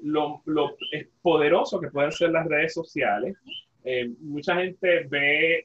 lo, 0.00 0.42
lo 0.44 0.76
poderoso 1.22 1.80
que 1.80 1.90
pueden 1.90 2.12
ser 2.12 2.30
las 2.30 2.46
redes 2.46 2.74
sociales. 2.74 3.36
Eh, 3.84 4.08
mucha 4.20 4.56
gente 4.56 5.06
ve 5.08 5.64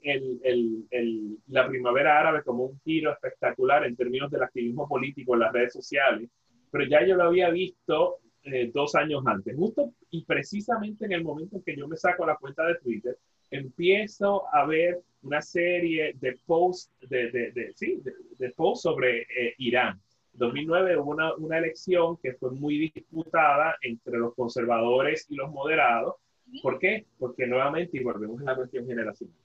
la 1.48 1.68
primavera 1.68 2.20
árabe 2.20 2.44
como 2.44 2.66
un 2.66 2.80
giro 2.82 3.12
espectacular 3.12 3.86
en 3.86 3.96
términos 3.96 4.30
del 4.30 4.44
activismo 4.44 4.88
político 4.88 5.34
en 5.34 5.40
las 5.40 5.52
redes 5.52 5.74
sociales, 5.74 6.30
pero 6.70 6.86
ya 6.86 7.04
yo 7.06 7.16
lo 7.16 7.24
había 7.24 7.50
visto 7.50 8.20
eh, 8.44 8.70
dos 8.72 8.94
años 8.94 9.24
antes, 9.26 9.56
justo 9.56 9.94
y 10.12 10.24
precisamente 10.24 11.06
en 11.06 11.14
el 11.14 11.24
momento 11.24 11.58
en 11.58 11.64
que 11.64 11.76
yo 11.76 11.88
me 11.88 11.98
saco 11.98 12.26
la 12.26 12.38
cuenta 12.38 12.66
de 12.68 12.76
Twitter, 12.76 13.18
empiezo 13.52 14.44
a 14.54 14.66
ver 14.66 15.02
una 15.24 15.42
serie 15.42 16.14
de 16.20 16.40
posts 16.46 16.92
de, 17.08 17.30
de, 17.32 17.52
de, 17.52 17.74
sí, 17.76 18.02
de, 18.38 18.50
posts 18.52 18.84
sobre 18.84 19.22
eh, 19.22 19.54
Irán. 19.60 20.02
En 20.34 20.40
2009 20.40 20.98
hubo 20.98 21.12
una, 21.12 21.36
una, 21.36 21.58
elección 21.58 22.18
que 22.18 22.34
fue 22.34 22.52
muy 22.52 22.92
disputada 22.94 23.76
entre 23.82 24.18
los 24.18 24.34
conservadores 24.34 25.28
y 25.30 25.36
los 25.36 25.52
moderados. 25.52 26.16
¿Por 26.64 26.80
qué? 26.80 27.06
Porque 27.20 27.46
nuevamente, 27.46 27.98
y 27.98 28.04
volvemos 28.04 28.42
a 28.42 28.46
la 28.46 28.56
cuestión 28.56 28.88
generacional, 28.88 29.36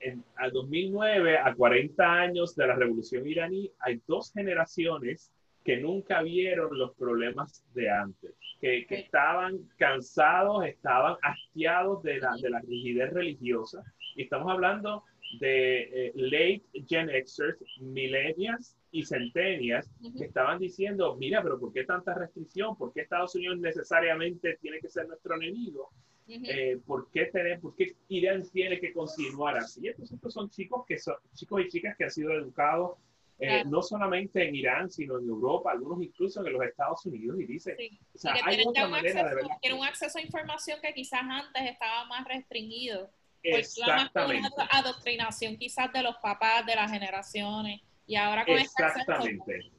en, 0.00 0.24
a 0.36 0.48
2009, 0.50 1.38
a 1.38 1.54
40 1.54 2.12
años 2.12 2.54
de 2.54 2.66
la 2.66 2.74
revolución 2.74 3.26
iraní, 3.26 3.70
hay 3.80 4.00
dos 4.06 4.32
generaciones 4.32 5.32
que 5.64 5.78
nunca 5.78 6.22
vieron 6.22 6.76
los 6.76 6.94
problemas 6.94 7.64
de 7.72 7.88
antes, 7.88 8.34
que, 8.62 8.86
que 8.86 9.00
estaban 9.00 9.58
cansados, 9.76 10.64
estaban 10.64 11.16
hastiados 11.20 12.00
de 12.04 12.18
la, 12.20 12.36
de 12.40 12.48
la 12.48 12.60
rigidez 12.60 13.12
religiosa. 13.12 13.82
Y 14.14 14.22
estamos 14.22 14.52
hablando 14.52 15.02
de 15.40 15.80
eh, 15.82 16.12
late 16.14 16.62
Gen 16.86 17.08
Xers, 17.08 17.58
millennials 17.80 18.76
y 18.92 19.04
centennials 19.04 19.90
que 20.16 20.26
estaban 20.26 20.60
diciendo, 20.60 21.16
mira, 21.16 21.42
pero 21.42 21.58
¿por 21.58 21.72
qué 21.72 21.82
tanta 21.82 22.14
restricción? 22.14 22.76
¿Por 22.76 22.92
qué 22.92 23.00
Estados 23.00 23.34
Unidos 23.34 23.58
necesariamente 23.58 24.56
tiene 24.60 24.78
que 24.78 24.88
ser 24.88 25.08
nuestro 25.08 25.34
enemigo? 25.34 25.90
Eh, 26.28 26.78
¿por, 26.86 27.10
qué 27.10 27.26
tener, 27.26 27.58
¿Por 27.58 27.74
qué 27.74 27.96
Irán 28.08 28.44
tiene 28.52 28.78
que 28.78 28.92
continuar 28.92 29.58
así? 29.58 29.88
Entonces, 29.88 30.14
estos 30.14 30.32
son 30.32 30.48
chicos, 30.50 30.84
que 30.86 30.98
son, 30.98 31.16
chicos 31.34 31.62
y 31.62 31.68
chicas 31.68 31.96
que 31.96 32.04
han 32.04 32.10
sido 32.12 32.32
educados 32.32 32.96
eh, 33.44 33.64
no 33.66 33.82
solamente 33.82 34.46
en 34.46 34.54
Irán, 34.54 34.88
sino 34.88 35.18
en 35.18 35.28
Europa, 35.28 35.72
algunos 35.72 36.00
incluso 36.00 36.46
en 36.46 36.52
los 36.52 36.62
Estados 36.62 37.04
Unidos, 37.06 37.40
y 37.40 37.46
dice, 37.46 37.76
o 38.14 38.18
sea, 38.18 38.36
hay 38.44 38.62
otra 38.64 38.86
manera 38.86 39.34
de 39.34 39.42
Tiene 39.60 39.80
un 39.80 39.84
acceso 39.84 40.18
a 40.18 40.22
información 40.22 40.78
que 40.80 40.94
quizás 40.94 41.22
antes 41.22 41.70
estaba 41.70 42.04
más 42.04 42.24
restringido. 42.24 43.10
Exactamente. 43.42 44.48
Por 44.48 44.58
la 44.58 44.68
adoctrinación 44.70 45.56
quizás 45.56 45.92
de 45.92 46.04
los 46.04 46.14
papás, 46.18 46.64
de 46.66 46.76
las 46.76 46.88
generaciones, 46.88 47.80
y 48.06 48.14
ahora 48.14 48.44
con 48.44 48.54
este 48.54 48.80
Exactamente. 48.80 49.72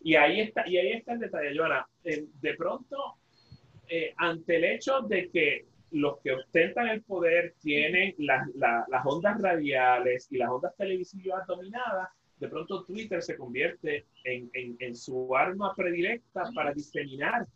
y 0.00 0.14
ahí 0.14 0.40
está, 0.40 0.66
y 0.66 0.78
ahí 0.78 0.92
está 0.92 1.12
el 1.12 1.18
detalle, 1.18 1.54
Joana. 1.54 1.86
Eh, 2.02 2.24
de 2.40 2.54
pronto, 2.54 3.18
eh, 3.88 4.14
ante 4.16 4.56
el 4.56 4.64
hecho 4.64 5.02
de 5.02 5.30
que 5.30 5.66
los 5.90 6.18
que 6.22 6.32
ostentan 6.32 6.88
el 6.88 7.02
poder 7.02 7.56
tienen 7.60 8.14
las, 8.16 8.48
las 8.54 9.04
ondas 9.04 9.38
radiales 9.38 10.28
y 10.30 10.38
las 10.38 10.48
ondas 10.48 10.74
televisivas 10.78 11.46
dominadas, 11.46 12.08
de 12.38 12.48
pronto 12.48 12.84
Twitter 12.84 13.22
se 13.22 13.36
convierte 13.36 14.06
en, 14.24 14.50
en, 14.52 14.94
su 14.94 15.34
arma 15.34 15.74
predilecta 15.74 16.44
para 16.54 16.72
diseminar 16.72 17.46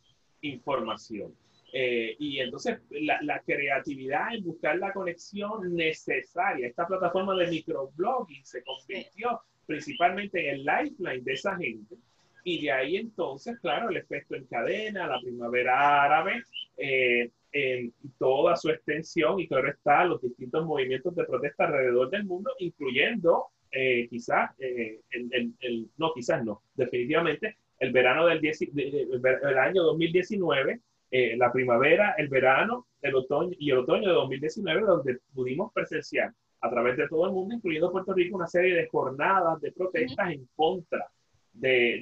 información. 0.40 1.34
Eh, 1.72 2.16
y 2.18 2.40
entonces 2.40 2.80
la, 2.90 3.20
la, 3.22 3.40
creatividad 3.40 4.34
en 4.34 4.44
buscar 4.44 4.76
la 4.78 4.92
conexión 4.92 5.74
necesaria, 5.74 6.66
esta 6.66 6.86
plataforma 6.86 7.36
de 7.36 7.46
microblogging 7.46 8.44
se 8.44 8.64
convirtió 8.64 9.40
principalmente 9.66 10.48
en 10.48 10.56
el 10.56 10.64
lifeline 10.64 11.22
de 11.22 11.32
esa 11.32 11.56
gente. 11.56 11.96
Y 12.42 12.62
de 12.62 12.72
ahí 12.72 12.96
entonces, 12.96 13.58
claro, 13.60 13.90
el 13.90 13.98
efecto 13.98 14.34
en 14.34 14.46
cadena, 14.46 15.06
la 15.06 15.20
primavera 15.20 16.02
árabe, 16.02 16.42
eh, 16.76 17.30
en 17.52 17.92
toda 18.18 18.56
su 18.56 18.70
extensión, 18.70 19.38
y 19.40 19.46
claro 19.46 19.68
está, 19.68 20.04
los 20.04 20.22
distintos 20.22 20.64
movimientos 20.64 21.14
de 21.14 21.24
protesta 21.24 21.66
alrededor 21.66 22.10
del 22.10 22.24
mundo, 22.24 22.50
incluyendo 22.58 23.48
eh, 23.72 24.08
quizás, 24.08 24.50
eh, 24.58 25.00
el, 25.10 25.88
no, 25.96 26.12
quizás 26.12 26.44
no, 26.44 26.62
definitivamente, 26.74 27.56
el 27.78 27.92
verano 27.92 28.26
del 28.26 28.40
el 28.44 29.58
año 29.58 29.82
2019, 29.82 30.80
eh, 31.12 31.36
la 31.36 31.52
primavera, 31.52 32.14
el 32.18 32.28
verano, 32.28 32.86
el 33.00 33.14
otoño 33.14 33.56
y 33.58 33.70
el 33.70 33.78
otoño 33.78 34.08
de 34.08 34.14
2019, 34.14 34.82
donde 34.82 35.18
pudimos 35.34 35.72
presenciar 35.72 36.32
a 36.60 36.70
través 36.70 36.96
de 36.96 37.08
todo 37.08 37.26
el 37.26 37.32
mundo, 37.32 37.54
incluyendo 37.54 37.90
Puerto 37.90 38.12
Rico, 38.12 38.36
una 38.36 38.46
serie 38.46 38.74
de 38.74 38.88
jornadas 38.88 39.60
de 39.60 39.72
protestas 39.72 40.30
en 40.30 40.46
contra 40.54 41.06
de, 41.52 42.00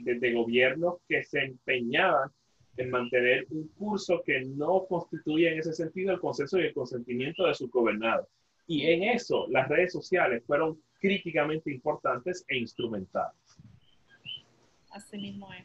de, 0.00 0.14
de, 0.14 0.32
gobiernos 0.32 0.96
que 1.08 1.22
se 1.22 1.44
empeñaban 1.44 2.30
en 2.76 2.90
mantener 2.90 3.46
un 3.50 3.68
curso 3.68 4.22
que 4.24 4.40
no 4.44 4.86
constituye 4.88 5.52
en 5.52 5.58
ese 5.58 5.72
sentido 5.72 6.12
el 6.12 6.20
consenso 6.20 6.58
y 6.58 6.66
el 6.66 6.74
consentimiento 6.74 7.46
de 7.46 7.54
sus 7.54 7.70
gobernados. 7.70 8.26
Y 8.66 8.86
en 8.86 9.02
eso 9.04 9.46
las 9.50 9.68
redes 9.68 9.92
sociales 9.92 10.42
fueron 10.46 10.80
críticamente 11.02 11.70
importantes 11.70 12.44
e 12.48 12.56
instrumentales. 12.56 13.36
Así 14.90 15.18
mismo 15.18 15.52
es. 15.52 15.64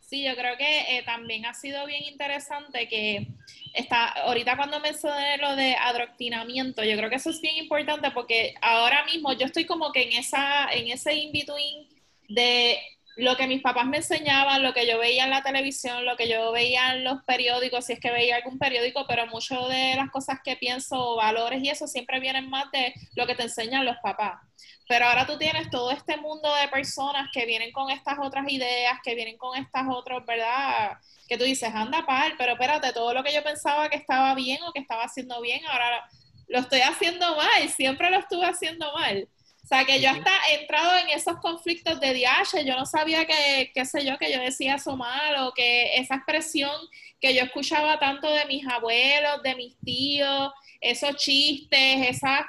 Sí, 0.00 0.22
yo 0.22 0.34
creo 0.34 0.56
que 0.58 0.98
eh, 0.98 1.02
también 1.04 1.46
ha 1.46 1.54
sido 1.54 1.86
bien 1.86 2.02
interesante 2.02 2.88
que 2.88 3.28
está, 3.72 4.08
ahorita 4.08 4.56
cuando 4.56 4.78
mencioné 4.80 5.38
lo 5.38 5.56
de 5.56 5.74
adoctrinamiento, 5.76 6.84
yo 6.84 6.96
creo 6.96 7.08
que 7.08 7.16
eso 7.16 7.30
es 7.30 7.40
bien 7.40 7.56
importante 7.56 8.10
porque 8.10 8.54
ahora 8.60 9.04
mismo 9.06 9.32
yo 9.32 9.46
estoy 9.46 9.64
como 9.64 9.92
que 9.92 10.02
en 10.02 10.12
esa, 10.18 10.70
en 10.72 10.88
ese 10.88 11.14
in-between 11.14 11.88
de 12.28 12.78
lo 13.16 13.36
que 13.36 13.46
mis 13.46 13.62
papás 13.62 13.86
me 13.86 13.98
enseñaban, 13.98 14.62
lo 14.62 14.72
que 14.72 14.86
yo 14.86 14.98
veía 14.98 15.24
en 15.24 15.30
la 15.30 15.42
televisión, 15.42 16.04
lo 16.04 16.16
que 16.16 16.28
yo 16.28 16.50
veía 16.52 16.94
en 16.94 17.04
los 17.04 17.22
periódicos, 17.24 17.86
si 17.86 17.92
es 17.92 18.00
que 18.00 18.10
veía 18.10 18.36
algún 18.36 18.58
periódico, 18.58 19.06
pero 19.06 19.26
mucho 19.26 19.68
de 19.68 19.94
las 19.96 20.10
cosas 20.10 20.40
que 20.44 20.56
pienso, 20.56 21.16
valores 21.16 21.62
y 21.62 21.70
eso 21.70 21.86
siempre 21.86 22.18
vienen 22.20 22.50
más 22.50 22.70
de 22.72 22.92
lo 23.14 23.26
que 23.26 23.34
te 23.34 23.44
enseñan 23.44 23.84
los 23.84 23.96
papás. 24.02 24.40
Pero 24.88 25.06
ahora 25.06 25.26
tú 25.26 25.38
tienes 25.38 25.70
todo 25.70 25.90
este 25.92 26.16
mundo 26.16 26.52
de 26.56 26.68
personas 26.68 27.30
que 27.32 27.46
vienen 27.46 27.72
con 27.72 27.90
estas 27.90 28.18
otras 28.18 28.50
ideas, 28.50 28.98
que 29.02 29.14
vienen 29.14 29.38
con 29.38 29.56
estas 29.56 29.84
otras, 29.88 30.24
¿verdad? 30.26 30.98
Que 31.28 31.38
tú 31.38 31.44
dices, 31.44 31.70
anda 31.72 32.04
par, 32.04 32.32
pero 32.36 32.52
espérate, 32.52 32.92
todo 32.92 33.14
lo 33.14 33.22
que 33.22 33.32
yo 33.32 33.42
pensaba 33.42 33.88
que 33.88 33.96
estaba 33.96 34.34
bien 34.34 34.62
o 34.62 34.72
que 34.72 34.80
estaba 34.80 35.04
haciendo 35.04 35.40
bien, 35.40 35.64
ahora 35.66 36.06
lo 36.48 36.58
estoy 36.58 36.80
haciendo 36.80 37.36
mal, 37.36 37.68
siempre 37.70 38.10
lo 38.10 38.18
estuve 38.18 38.46
haciendo 38.46 38.92
mal. 38.92 39.28
O 39.64 39.66
sea, 39.66 39.86
que 39.86 39.98
yo 39.98 40.10
hasta 40.10 40.30
he 40.50 40.60
entrado 40.60 40.94
en 40.98 41.08
esos 41.08 41.38
conflictos 41.38 41.98
de 41.98 42.12
DH, 42.12 42.66
yo 42.66 42.76
no 42.76 42.84
sabía 42.84 43.24
que, 43.24 43.72
qué 43.74 43.86
sé 43.86 44.04
yo, 44.04 44.18
que 44.18 44.30
yo 44.30 44.38
decía 44.38 44.74
eso 44.74 44.94
mal 44.94 45.36
o 45.38 45.54
que 45.54 45.96
esa 45.96 46.16
expresión 46.16 46.70
que 47.18 47.34
yo 47.34 47.44
escuchaba 47.44 47.98
tanto 47.98 48.30
de 48.30 48.44
mis 48.44 48.66
abuelos, 48.66 49.42
de 49.42 49.54
mis 49.54 49.74
tíos, 49.78 50.52
esos 50.82 51.16
chistes, 51.16 52.08
esas, 52.10 52.42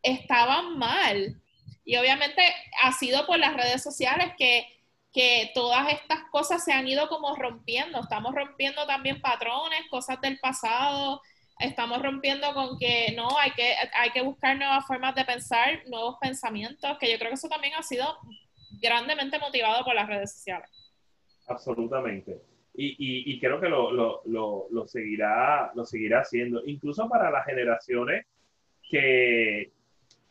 estaban 0.00 0.78
mal. 0.78 1.42
Y 1.84 1.96
obviamente 1.96 2.40
ha 2.84 2.92
sido 2.92 3.26
por 3.26 3.40
las 3.40 3.56
redes 3.56 3.82
sociales 3.82 4.32
que, 4.38 4.64
que 5.12 5.50
todas 5.52 5.92
estas 5.92 6.20
cosas 6.30 6.64
se 6.64 6.72
han 6.72 6.86
ido 6.86 7.08
como 7.08 7.34
rompiendo. 7.34 8.00
Estamos 8.00 8.32
rompiendo 8.32 8.86
también 8.86 9.20
patrones, 9.20 9.80
cosas 9.90 10.20
del 10.20 10.38
pasado, 10.38 11.20
estamos 11.60 12.02
rompiendo 12.02 12.52
con 12.54 12.78
que 12.78 13.12
no, 13.16 13.28
hay 13.38 13.50
que, 13.52 13.74
hay 13.94 14.10
que 14.10 14.22
buscar 14.22 14.56
nuevas 14.56 14.86
formas 14.86 15.14
de 15.14 15.24
pensar, 15.24 15.82
nuevos 15.88 16.16
pensamientos, 16.20 16.98
que 16.98 17.10
yo 17.10 17.18
creo 17.18 17.30
que 17.30 17.34
eso 17.34 17.48
también 17.48 17.74
ha 17.78 17.82
sido 17.82 18.06
grandemente 18.80 19.38
motivado 19.38 19.84
por 19.84 19.94
las 19.94 20.08
redes 20.08 20.32
sociales. 20.32 20.68
Absolutamente. 21.46 22.40
Y, 22.74 22.86
y, 22.98 23.32
y 23.34 23.40
creo 23.40 23.60
que 23.60 23.68
lo, 23.68 23.90
lo, 23.90 24.22
lo, 24.26 24.68
lo, 24.70 24.86
seguirá, 24.86 25.70
lo 25.74 25.84
seguirá 25.84 26.20
haciendo, 26.20 26.62
incluso 26.64 27.08
para 27.08 27.30
las 27.30 27.44
generaciones 27.44 28.26
que, 28.88 29.70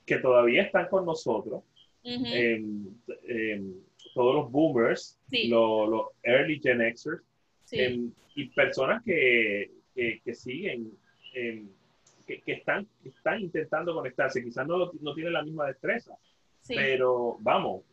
que 0.05 0.17
todavía 0.17 0.63
están 0.63 0.87
con 0.87 1.05
nosotros, 1.05 1.63
em, 2.03 2.87
em, 3.27 3.73
todos 4.15 4.35
los 4.35 4.51
boomers, 4.51 5.19
los, 5.47 6.07
early 6.23 6.59
Gen 6.59 6.79
Xers, 6.95 7.21
em, 7.71 8.11
y 8.35 8.45
personas 8.45 9.03
que, 9.03 9.69
que, 9.93 10.21
que 10.23 10.33
siguen 10.33 10.91
que, 12.25 12.51
están, 12.53 12.87
están 13.03 13.41
intentando 13.41 13.93
conectarse. 13.93 14.43
Quizás 14.43 14.67
no, 14.67 14.91
no 14.99 15.13
tienen 15.13 15.33
la 15.33 15.43
misma 15.43 15.67
destreza, 15.67 16.15
pero 16.67 17.37
vamos, 17.39 17.83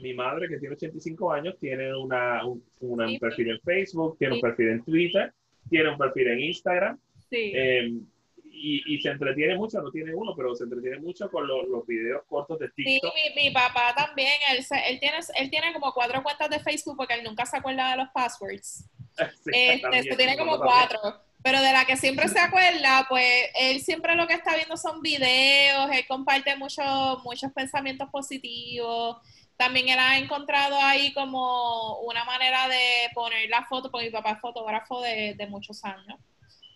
mi 0.00 0.14
madre 0.14 0.48
que 0.48 0.58
tiene 0.58 0.74
85 0.74 1.32
años 1.32 1.56
tiene 1.58 1.94
una, 1.94 2.44
un, 2.44 3.18
perfil 3.18 3.50
en 3.50 3.60
Facebook, 3.60 4.16
tiene 4.18 4.34
un 4.34 4.40
perfil 4.40 4.68
en 4.68 4.84
Twitter, 4.84 5.32
tiene 5.68 5.90
un 5.90 5.98
perfil 5.98 6.28
en 6.28 6.40
Instagram. 6.40 6.98
Em, 7.30 8.06
y, 8.52 8.94
y, 8.94 9.00
se 9.00 9.10
entretiene 9.10 9.56
mucho, 9.56 9.80
no 9.80 9.90
tiene 9.90 10.12
uno, 10.14 10.34
pero 10.36 10.54
se 10.54 10.64
entretiene 10.64 10.98
mucho 10.98 11.30
con 11.30 11.46
los 11.46 11.86
videos 11.86 12.22
cortos 12.28 12.58
de 12.58 12.68
TikTok. 12.70 13.12
Sí, 13.14 13.30
mi, 13.34 13.44
mi 13.44 13.50
papá 13.54 13.94
también, 13.96 14.32
él, 14.50 14.58
él, 14.58 15.00
tiene, 15.00 15.18
él 15.38 15.50
tiene 15.50 15.72
como 15.72 15.92
cuatro 15.94 16.22
cuentas 16.22 16.50
de 16.50 16.58
Facebook 16.58 16.96
porque 16.96 17.14
él 17.14 17.24
nunca 17.24 17.46
se 17.46 17.56
acuerda 17.56 17.92
de 17.92 17.98
los 17.98 18.08
passwords. 18.12 18.84
este, 19.46 20.16
tiene 20.16 20.36
como 20.36 20.58
cuatro. 20.58 20.98
Pero 21.42 21.62
de 21.62 21.72
la 21.72 21.86
que 21.86 21.96
siempre 21.96 22.28
se 22.28 22.38
acuerda, 22.38 23.06
pues 23.08 23.48
él 23.54 23.80
siempre 23.80 24.14
lo 24.14 24.26
que 24.26 24.34
está 24.34 24.54
viendo 24.56 24.76
son 24.76 25.00
videos, 25.00 25.90
él 25.90 26.04
comparte 26.06 26.54
mucho, 26.56 26.82
muchos 27.24 27.50
pensamientos 27.52 28.08
positivos. 28.10 29.16
También 29.56 29.88
él 29.88 29.98
ha 29.98 30.18
encontrado 30.18 30.76
ahí 30.80 31.12
como 31.14 32.00
una 32.00 32.24
manera 32.24 32.68
de 32.68 33.10
poner 33.14 33.48
la 33.48 33.64
foto, 33.64 33.90
porque 33.90 34.06
mi 34.06 34.12
papá 34.12 34.32
es 34.32 34.40
fotógrafo 34.40 35.00
de, 35.00 35.46
muchos 35.48 35.84
años. 35.84 36.18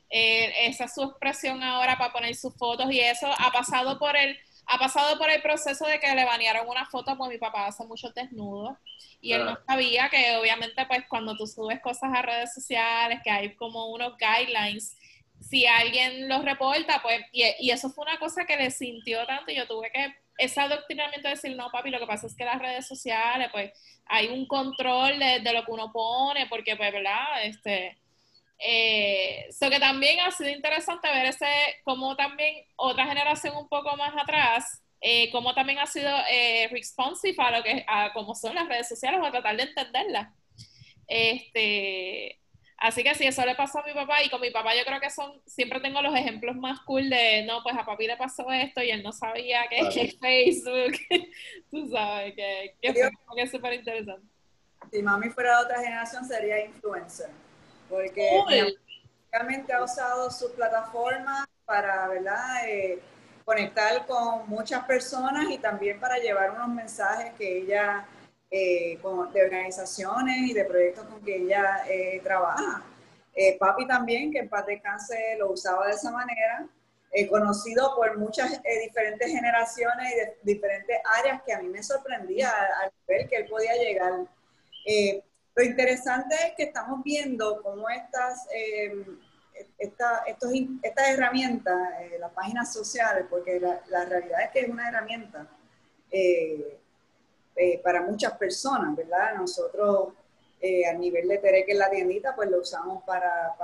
esa 0.09 0.85
es 0.85 0.95
su 0.95 1.03
expresión 1.03 1.63
ahora 1.63 1.99
para 1.99 2.13
poner 2.13 2.35
sus 2.35 2.55
fotos 2.57 2.91
y 2.91 3.01
eso 3.01 3.27
ha 3.39 3.51
pasado 3.51 3.99
por 3.99 4.17
el 4.17 4.39
ha 4.67 4.79
pasado 4.79 5.19
por 5.19 5.31
el 5.31 5.43
proceso 5.43 5.87
de 5.87 6.01
que 6.01 6.15
le 6.15 6.25
banearon 6.25 6.69
una 6.69 6.87
foto, 6.87 7.17
pues 7.17 7.31
mi 7.31 7.39
papá 7.39 7.67
hace 7.67 7.85
muchos 7.85 8.15
desnudos 8.15 8.77
y 9.21 9.33
él 9.33 9.45
no 9.45 9.59
sabía 9.67 10.09
que 10.09 10.37
obviamente 10.37 10.85
pues 10.87 11.05
cuando 11.09 11.37
tú 11.37 11.47
subes 11.47 11.81
cosas 11.81 12.11
a 12.15 12.23
redes 12.23 12.55
sociales, 12.55 13.21
que 13.23 13.31
hay 13.31 13.55
como 13.57 13.87
unos 13.93 14.15
guidelines, 14.19 14.97
si 15.41 15.67
alguien 15.67 16.29
los 16.29 16.45
reporta, 16.45 17.01
pues, 17.03 17.21
y, 17.33 17.71
eso 17.71 17.91
fue 17.91 18.05
una 18.07 18.19
cosa 18.19 18.47
que 18.47 18.57
le 18.57 18.71
sintió 18.71 19.27
tanto 19.27 19.51
y 19.51 19.57
yo 19.57 19.67
tuve 19.67 19.91
que, 19.93 20.15
ese 20.39 20.61
adoctrinamiento 20.61 21.29
de 21.29 21.35
decir, 21.35 21.55
no 21.55 21.71
papi, 21.71 21.91
lo 21.91 22.01
que 22.01 22.07
pasa 22.07 22.27
es 22.27 22.35
que 22.35 22.45
las 22.45 22.59
redes 22.59 22.89
sociales, 22.89 23.51
pues 23.53 23.73
hay 24.07 24.29
un 24.29 24.47
control 24.47 25.19
de, 25.19 25.41
de 25.41 25.53
lo 25.53 25.65
que 25.65 25.71
uno 25.71 25.93
pone, 25.93 26.47
porque 26.49 26.77
pues, 26.77 26.93
¿verdad? 26.93 27.45
Este, 27.45 27.97
eh, 28.59 29.49
que 29.61 29.81
también 29.81 30.21
ha 30.21 30.31
sido 30.31 30.51
interesante 30.51 31.09
ver 31.09 31.27
ese, 31.27 31.47
como 31.85 32.17
también 32.17 32.65
otra 32.77 33.07
generación 33.07 33.57
un 33.57 33.69
poco 33.69 33.97
más 33.97 34.15
atrás, 34.17 34.83
eh, 35.01 35.31
como 35.33 35.55
también 35.55 35.79
ha 35.79 35.87
sido 35.87 36.11
eh, 36.31 36.69
responsive 36.71 37.37
a 37.39 37.59
lo 37.59 37.63
que, 37.63 37.85
a 37.87 38.13
cómo 38.13 38.35
son 38.35 38.55
las 38.55 38.69
redes 38.69 38.89
sociales 38.89 39.21
o 39.21 39.27
a 39.27 39.31
tratar 39.31 39.57
de 39.57 39.65
entenderlas. 39.65 40.33
Este, 41.07 42.41
así 42.79 43.03
que 43.03 43.15
sí, 43.15 43.27
eso 43.27 43.45
le 43.45 43.55
pasó 43.55 43.81
a 43.81 43.87
mi 43.87 43.93
papá 43.93 44.23
y 44.23 44.31
con 44.31 44.41
mi 44.41 44.51
papá 44.51 44.75
yo 44.75 44.85
creo 44.85 45.01
que 45.01 45.11
son, 45.11 45.43
siempre 45.45 45.81
tengo 45.81 46.01
los 46.01 46.15
ejemplos 46.15 46.57
más 46.57 46.81
cool 46.81 47.11
de, 47.11 47.45
no, 47.45 47.63
pues 47.63 47.77
a 47.77 47.85
papi 47.85 48.07
le 48.07 48.17
pasó 48.17 48.51
esto 48.51 48.83
y 48.83 48.91
él 48.91 49.03
no 49.03 49.13
sabía 49.13 49.67
que, 49.69 49.81
es 49.81 50.19
Facebook, 50.19 50.95
tú 51.71 51.89
sabes, 51.91 52.35
que, 52.35 52.75
que, 52.81 52.95
que 52.95 53.43
es 53.43 53.51
súper 53.51 53.75
interesante. 53.75 54.27
Si 54.91 55.03
mami 55.03 55.29
fuera 55.31 55.59
de 55.59 55.65
otra 55.65 55.81
generación 55.81 56.25
sería 56.25 56.65
influencer 56.65 57.31
porque 57.89 58.77
realmente 59.31 59.73
ha 59.73 59.83
usado 59.83 60.31
su 60.31 60.53
plataforma 60.53 61.45
para 61.65 62.09
¿verdad? 62.09 62.69
Eh, 62.69 63.01
conectar 63.45 64.07
con 64.07 64.49
muchas 64.49 64.85
personas 64.85 65.51
y 65.51 65.59
también 65.59 66.01
para 66.01 66.19
llevar 66.19 66.53
unos 66.53 66.69
mensajes 66.69 67.35
que 67.35 67.59
ella, 67.59 68.07
eh, 68.51 68.99
de 69.33 69.45
organizaciones 69.45 70.37
y 70.39 70.53
de 70.55 70.65
proyectos 70.65 71.07
con 71.07 71.21
que 71.23 71.37
ella 71.37 71.85
eh, 71.89 72.21
trabaja. 72.23 72.83
papi 73.59 73.87
también, 73.87 74.31
que 74.31 74.39
en 74.39 74.49
paz 74.49 74.65
descanse, 74.67 75.37
lo 75.39 75.51
usaba 75.51 75.89
de 75.89 75.95
esa 75.95 76.11
manera, 76.11 76.67
conocido 77.31 77.95
por 77.95 78.17
muchas 78.19 78.61
diferentes 78.83 79.31
generaciones 79.31 80.13
y 80.13 80.17
de 80.17 80.37
diferentes 80.43 80.97
áreas 81.19 81.43
que 81.43 81.53
a 81.53 81.61
mí 81.61 81.69
me 81.69 81.83
sorprendía 81.83 82.51
al 82.83 82.91
ver 83.07 83.29
que 83.29 83.37
él 83.37 83.47
podía 83.49 83.75
llegar. 83.77 84.13
Lo 85.55 85.63
interesante 85.63 86.35
es 86.35 86.55
que 86.57 86.65
estamos 86.65 87.03
viendo 87.05 87.63
cómo 87.63 87.89
estas, 87.89 88.49
eh, 88.53 89.07
estas 89.79 91.09
herramientas, 91.09 91.77
eh, 92.01 92.17
las 92.19 92.33
páginas 92.33 92.73
sociales, 92.73 93.27
porque 93.31 93.61
la, 93.61 94.05
realidad 94.05 94.43
es 94.43 94.51
que 94.51 94.61
es 94.61 94.69
una 94.69 94.89
herramienta 94.89 95.47
eh, 96.11 96.81
para 97.85 98.03
muchas 98.03 98.37
personas, 98.37 98.97
¿verdad? 98.97 99.35
Nosotros 99.37 100.15
a 100.91 100.95
nivel 100.95 101.29
de 101.29 101.37
Terek 101.39 101.69
en 101.69 101.79
la 101.79 101.91
tiendita, 101.91 102.35
pues 102.35 102.51
lo 102.51 102.61
usamos 102.61 103.05
para, 103.05 103.55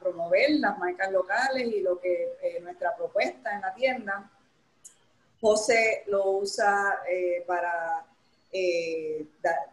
promover 0.00 0.50
las 0.58 0.76
marcas 0.76 1.12
locales 1.12 1.68
y 1.68 1.80
lo 1.80 2.00
que 2.00 2.36
nuestra 2.60 2.96
propuesta 2.96 3.54
en 3.54 3.60
la 3.60 3.72
tienda. 3.74 4.30
José 5.40 6.02
lo 6.08 6.32
usa 6.32 7.00
para 7.46 8.07
eh, 8.50 9.26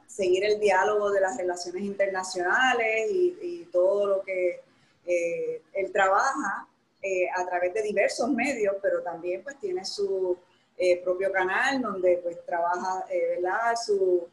seguir 0.05 0.43
el 0.43 0.59
diálogo 0.59 1.11
de 1.11 1.21
las 1.21 1.37
relaciones 1.37 1.83
internacionales 1.83 3.09
y, 3.11 3.67
todo 3.71 4.07
lo 4.07 4.21
que 4.21 4.61
eh, 5.05 5.61
él 5.73 5.91
trabaja 5.91 6.65
eh, 7.01 7.27
a 7.35 7.45
través 7.45 7.73
de 7.73 7.81
diversos 7.81 8.29
medios, 8.29 8.75
pero 8.81 9.01
también 9.01 9.43
pues 9.43 9.59
tiene 9.59 9.83
su 9.83 10.37
propio 11.03 11.31
canal 11.31 11.81
donde 11.81 12.19
pues 12.23 12.45
trabaja 12.45 13.05
¿verdad? 13.09 13.75
sus 13.75 14.23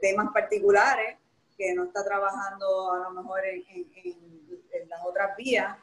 temas 0.00 0.32
particulares 0.32 1.16
que 1.56 1.74
no 1.74 1.84
está 1.84 2.04
trabajando 2.04 2.92
a 2.92 2.98
lo 2.98 3.10
mejor 3.10 3.40
en, 3.46 3.64
en 3.64 4.88
las 4.88 5.00
otras 5.04 5.34
vías 5.36 5.76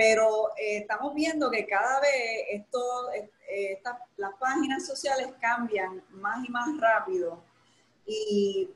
pero 0.00 0.48
eh, 0.56 0.78
estamos 0.78 1.14
viendo 1.14 1.50
que 1.50 1.66
cada 1.66 2.00
vez 2.00 2.46
esto, 2.52 2.80
eh, 3.12 3.78
las 4.16 4.32
páginas 4.36 4.86
sociales 4.86 5.28
cambian 5.38 6.02
más 6.12 6.42
y 6.48 6.50
más 6.50 6.80
rápido 6.80 7.44
y 8.06 8.70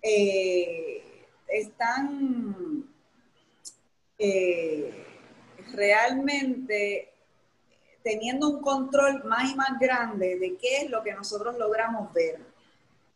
eh, 0.00 1.02
están 1.48 2.88
eh, 4.16 5.04
realmente 5.72 7.12
teniendo 8.04 8.48
un 8.48 8.62
control 8.62 9.24
más 9.24 9.50
y 9.50 9.56
más 9.56 9.76
grande 9.80 10.38
de 10.38 10.56
qué 10.56 10.82
es 10.82 10.90
lo 10.90 11.02
que 11.02 11.14
nosotros 11.14 11.58
logramos 11.58 12.12
ver. 12.12 12.38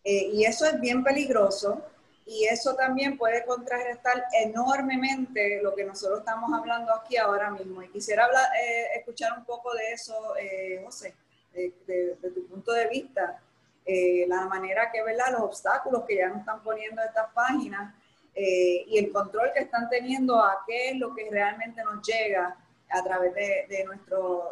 Eh, 0.02 0.30
y 0.32 0.44
eso 0.44 0.66
es 0.66 0.80
bien 0.80 1.04
peligroso 1.04 1.84
y 2.24 2.44
eso 2.44 2.76
también 2.76 3.16
puede 3.16 3.44
contrarrestar 3.44 4.24
enormemente 4.44 5.60
lo 5.62 5.74
que 5.74 5.84
nosotros 5.84 6.20
estamos 6.20 6.52
hablando 6.52 6.94
aquí 6.94 7.16
ahora 7.16 7.50
mismo. 7.50 7.82
Y 7.82 7.88
quisiera 7.88 8.26
hablar, 8.26 8.44
eh, 8.60 8.86
escuchar 8.96 9.36
un 9.36 9.44
poco 9.44 9.74
de 9.74 9.92
eso, 9.92 10.36
eh, 10.36 10.80
José, 10.84 11.14
de, 11.52 12.16
tu 12.34 12.46
punto 12.46 12.72
de 12.72 12.88
vista, 12.88 13.40
eh, 13.84 14.24
la 14.28 14.46
manera 14.46 14.90
que, 14.92 15.02
¿verdad? 15.02 15.32
Los 15.32 15.42
obstáculos 15.42 16.04
que 16.06 16.16
ya 16.16 16.28
nos 16.28 16.40
están 16.40 16.62
poniendo 16.62 17.02
estas 17.02 17.32
páginas 17.32 17.94
y 18.34 18.96
el 18.96 19.12
control 19.12 19.50
que 19.52 19.60
están 19.60 19.90
teniendo 19.90 20.42
a 20.42 20.64
qué 20.66 20.90
es 20.90 20.96
lo 20.96 21.14
que 21.14 21.28
realmente 21.30 21.84
nos 21.84 22.06
llega 22.06 22.56
a 22.88 23.04
través 23.04 23.34
de, 23.34 23.84
nuestros 23.84 24.44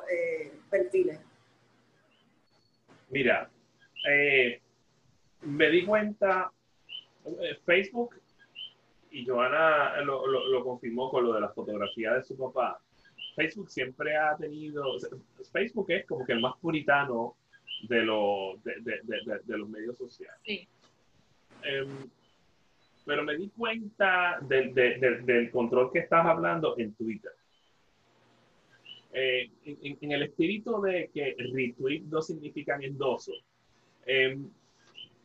perfiles. 0.69 1.19
Mira, 3.09 3.49
me 5.41 5.71
di 5.71 5.87
cuenta 5.87 6.53
Facebook, 7.65 8.17
y 9.11 9.27
Joana 9.27 10.01
lo, 10.03 10.27
lo, 10.27 10.65
confirmó 10.65 11.11
con 11.11 11.25
lo 11.25 11.35
de 11.35 11.41
la 11.41 11.49
fotografía 11.49 12.15
de 12.15 12.23
su 12.23 12.37
papá, 12.37 12.81
Facebook 13.35 13.71
siempre 13.71 14.17
ha 14.17 14.37
tenido, 14.37 14.85
Facebook 15.53 15.91
es 15.91 16.07
como 16.07 16.25
que 16.25 16.33
el 16.33 16.41
más 16.41 16.55
puritano 16.61 17.37
de, 17.89 18.03
lo, 18.03 18.59
de, 18.63 18.81
de, 18.83 19.41
de, 19.45 19.59
los 19.59 19.69
medios 19.69 19.97
sociales. 19.97 20.41
Sí. 20.45 20.69
Em, 21.63 22.11
pero 23.05 23.25
me 23.25 23.37
di 23.37 23.49
cuenta 23.51 24.39
del 24.43 25.51
control 25.51 25.91
que 25.93 26.01
estás 26.01 26.25
hablando 26.27 26.77
en 26.79 26.95
Twitter. 26.95 27.33
Eh, 29.13 29.51
en, 29.65 30.13
el 30.13 30.23
espíritu 30.23 30.81
de 30.81 31.11
que 31.13 31.35
retweet 31.53 32.03
no 32.03 32.23
significan 32.23 32.85
endoso, 32.85 33.33
eh, 34.07 34.39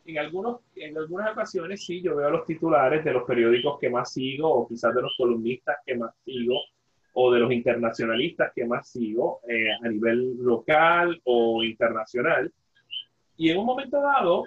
en, 0.05 0.19
algunos, 0.19 0.61
en 0.75 0.97
algunas 0.97 1.31
ocasiones 1.31 1.83
sí, 1.83 2.01
yo 2.01 2.15
veo 2.15 2.29
los 2.29 2.45
titulares 2.45 3.03
de 3.03 3.11
los 3.11 3.23
periódicos 3.23 3.79
que 3.79 3.89
más 3.89 4.13
sigo, 4.13 4.49
o 4.49 4.67
quizás 4.67 4.93
de 4.93 5.01
los 5.01 5.13
columnistas 5.17 5.77
que 5.85 5.95
más 5.95 6.13
sigo, 6.23 6.59
o 7.13 7.31
de 7.31 7.39
los 7.39 7.51
internacionalistas 7.51 8.51
que 8.53 8.65
más 8.65 8.89
sigo 8.89 9.39
eh, 9.47 9.69
a 9.83 9.87
nivel 9.87 10.37
local 10.37 11.19
o 11.23 11.63
internacional. 11.63 12.51
Y 13.37 13.49
en 13.49 13.57
un 13.57 13.65
momento 13.65 13.99
dado, 14.01 14.43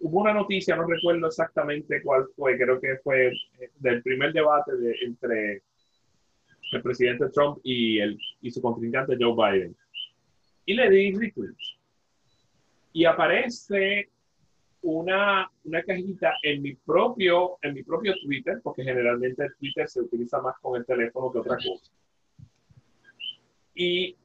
hubo 0.00 0.20
una 0.20 0.34
noticia, 0.34 0.74
no 0.74 0.86
recuerdo 0.86 1.26
exactamente 1.26 2.02
cuál 2.02 2.26
fue, 2.34 2.56
creo 2.58 2.80
que 2.80 2.96
fue 3.04 3.28
eh, 3.28 3.70
del 3.76 4.02
primer 4.02 4.32
debate 4.32 4.76
de, 4.76 4.96
entre 5.02 5.62
el 6.72 6.82
presidente 6.82 7.28
Trump 7.28 7.58
y, 7.62 8.00
el, 8.00 8.18
y 8.40 8.50
su 8.50 8.60
contrincante 8.60 9.16
Joe 9.20 9.34
Biden. 9.34 9.76
Y 10.64 10.74
le 10.74 10.90
di 10.90 11.12
retweet. 11.12 11.54
Y 12.94 13.04
aparece 13.04 14.11
una, 14.82 15.50
una 15.64 15.82
cajita 15.82 16.34
en 16.42 16.62
mi 16.62 16.74
propio, 16.74 17.58
en 17.62 17.74
mi 17.74 17.82
propio 17.82 18.14
Twitter, 18.22 18.60
porque 18.62 18.82
generalmente 18.82 19.44
el 19.44 19.54
Twitter 19.56 19.88
se 19.88 20.00
utiliza 20.00 20.40
más 20.40 20.56
con 20.60 20.76
el 20.76 20.84
teléfono 20.84 21.32
que 21.32 21.38
otra 21.38 21.56
cosa. 21.56 21.90
Y 23.74 24.16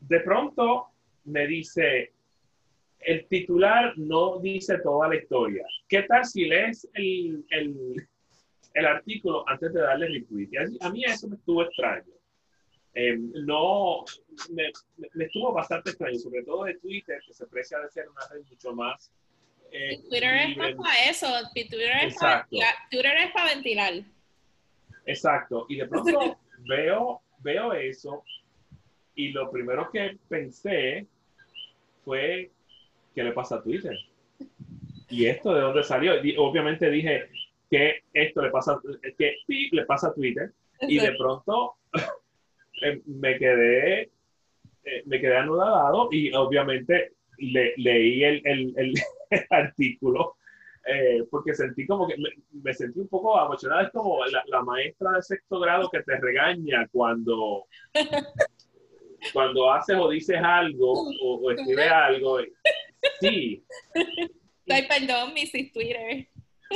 de 0.00 0.20
pronto 0.20 0.88
me 1.24 1.46
dice, 1.46 2.12
el 2.98 3.26
titular 3.28 3.96
no 3.96 4.38
dice 4.40 4.78
toda 4.78 5.08
la 5.08 5.16
historia. 5.16 5.64
¿Qué 5.88 6.02
tal 6.02 6.24
si 6.24 6.46
lees 6.46 6.88
el, 6.94 7.44
el, 7.50 8.08
el 8.74 8.86
artículo 8.86 9.48
antes 9.48 9.72
de 9.72 9.80
darle 9.80 10.08
retweet? 10.08 10.50
A 10.80 10.90
mí 10.90 11.04
eso 11.04 11.28
me 11.28 11.36
estuvo 11.36 11.62
extraño. 11.62 12.12
Eh, 12.94 13.16
no, 13.16 14.04
me, 14.50 14.70
me, 15.14 15.24
estuvo 15.24 15.52
bastante 15.52 15.90
extraño, 15.90 16.18
sobre 16.18 16.42
todo 16.42 16.64
de 16.64 16.74
Twitter, 16.74 17.20
que 17.26 17.32
se 17.32 17.44
aprecia 17.44 17.78
de 17.80 17.90
ser 17.90 18.08
una 18.08 18.20
red 18.30 18.42
mucho 18.50 18.74
más 18.74 19.10
eh, 19.72 20.02
Twitter 20.08 20.34
es 20.34 20.76
para 20.76 21.10
eso, 21.10 21.26
Twitter 21.54 21.80
es 22.02 22.16
para, 22.18 22.46
Twitter 22.90 23.16
es 23.18 23.32
para 23.32 23.54
ventilar. 23.54 23.92
Exacto, 25.06 25.66
y 25.68 25.76
de 25.76 25.86
pronto 25.86 26.38
veo, 26.58 27.22
veo 27.40 27.72
eso 27.72 28.22
y 29.14 29.28
lo 29.30 29.50
primero 29.50 29.90
que 29.90 30.18
pensé 30.28 31.06
fue, 32.04 32.50
¿qué 33.14 33.24
le 33.24 33.32
pasa 33.32 33.56
a 33.56 33.62
Twitter? 33.62 33.96
¿Y 35.08 35.26
esto 35.26 35.54
de 35.54 35.60
dónde 35.60 35.84
salió? 35.84 36.14
obviamente 36.38 36.90
dije 36.90 37.28
que 37.70 38.04
esto 38.12 38.42
le 38.42 38.50
pasa, 38.50 38.80
que 39.18 39.36
le 39.46 39.84
pasa 39.84 40.08
a 40.08 40.14
Twitter 40.14 40.52
y 40.82 40.98
de 40.98 41.12
pronto 41.12 41.76
eh, 42.82 43.00
me 43.06 43.38
quedé, 43.38 44.10
eh, 44.84 45.02
me 45.06 45.20
quedé 45.20 45.36
anudado 45.36 46.08
y 46.10 46.32
obviamente 46.34 47.12
le, 47.50 47.74
leí 47.76 48.24
el, 48.24 48.42
el, 48.44 48.74
el, 48.76 48.94
artículo 49.50 50.36
eh, 50.84 51.22
porque 51.30 51.54
sentí 51.54 51.86
como 51.86 52.08
que 52.08 52.16
me, 52.50 52.74
sentí 52.74 53.00
un 53.00 53.08
poco 53.08 53.40
emocionada. 53.40 53.84
Es 53.84 53.90
como 53.90 54.18
la, 54.26 54.62
maestra 54.62 55.12
de 55.12 55.22
sexto 55.22 55.60
grado 55.60 55.88
que 55.90 56.02
te 56.02 56.18
regaña 56.18 56.88
cuando, 56.90 57.66
cuando 59.32 59.70
haces 59.70 59.96
o 59.98 60.08
dices 60.08 60.40
algo 60.42 60.92
o, 61.22 61.50
escribes 61.52 61.90
algo. 61.90 62.38
Sí. 63.20 63.64
Ay, 64.68 64.86
perdón, 64.88 65.32
Mrs. 65.34 65.72
Twitter. 65.72 66.28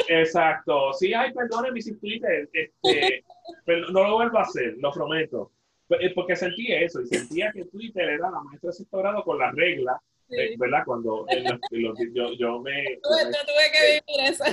Exacto. 0.09 0.93
Sí, 0.93 1.15
ay, 1.15 1.33
perdón, 1.33 1.73
Mrs. 1.73 1.99
Twitter. 2.01 2.49
Este, 2.53 3.25
pero 3.65 3.89
no 3.91 4.05
lo 4.05 4.15
vuelvo 4.17 4.39
a 4.39 4.43
hacer, 4.43 4.75
lo 4.79 4.91
prometo. 4.93 5.53
Eh, 6.01 6.13
porque 6.15 6.35
sentí 6.37 6.71
eso 6.73 7.01
y 7.01 7.07
sentía 7.07 7.53
que 7.53 7.65
Twitter 7.67 8.09
era 8.09 8.29
la 8.29 8.43
maestra 8.43 8.69
de 8.69 8.75
sexto 8.75 8.99
grado 8.99 9.23
con 9.23 9.39
las 9.39 9.55
reglas 9.55 9.97
eh, 10.31 10.55
¿verdad? 10.59 10.83
Cuando 10.85 11.27
yo, 12.13 12.33
yo 12.33 12.61
me... 12.61 12.85
Tuve, 13.03 13.25
tuve 13.25 13.73
que 13.73 14.03
vivir 14.07 14.33
eso. 14.33 14.45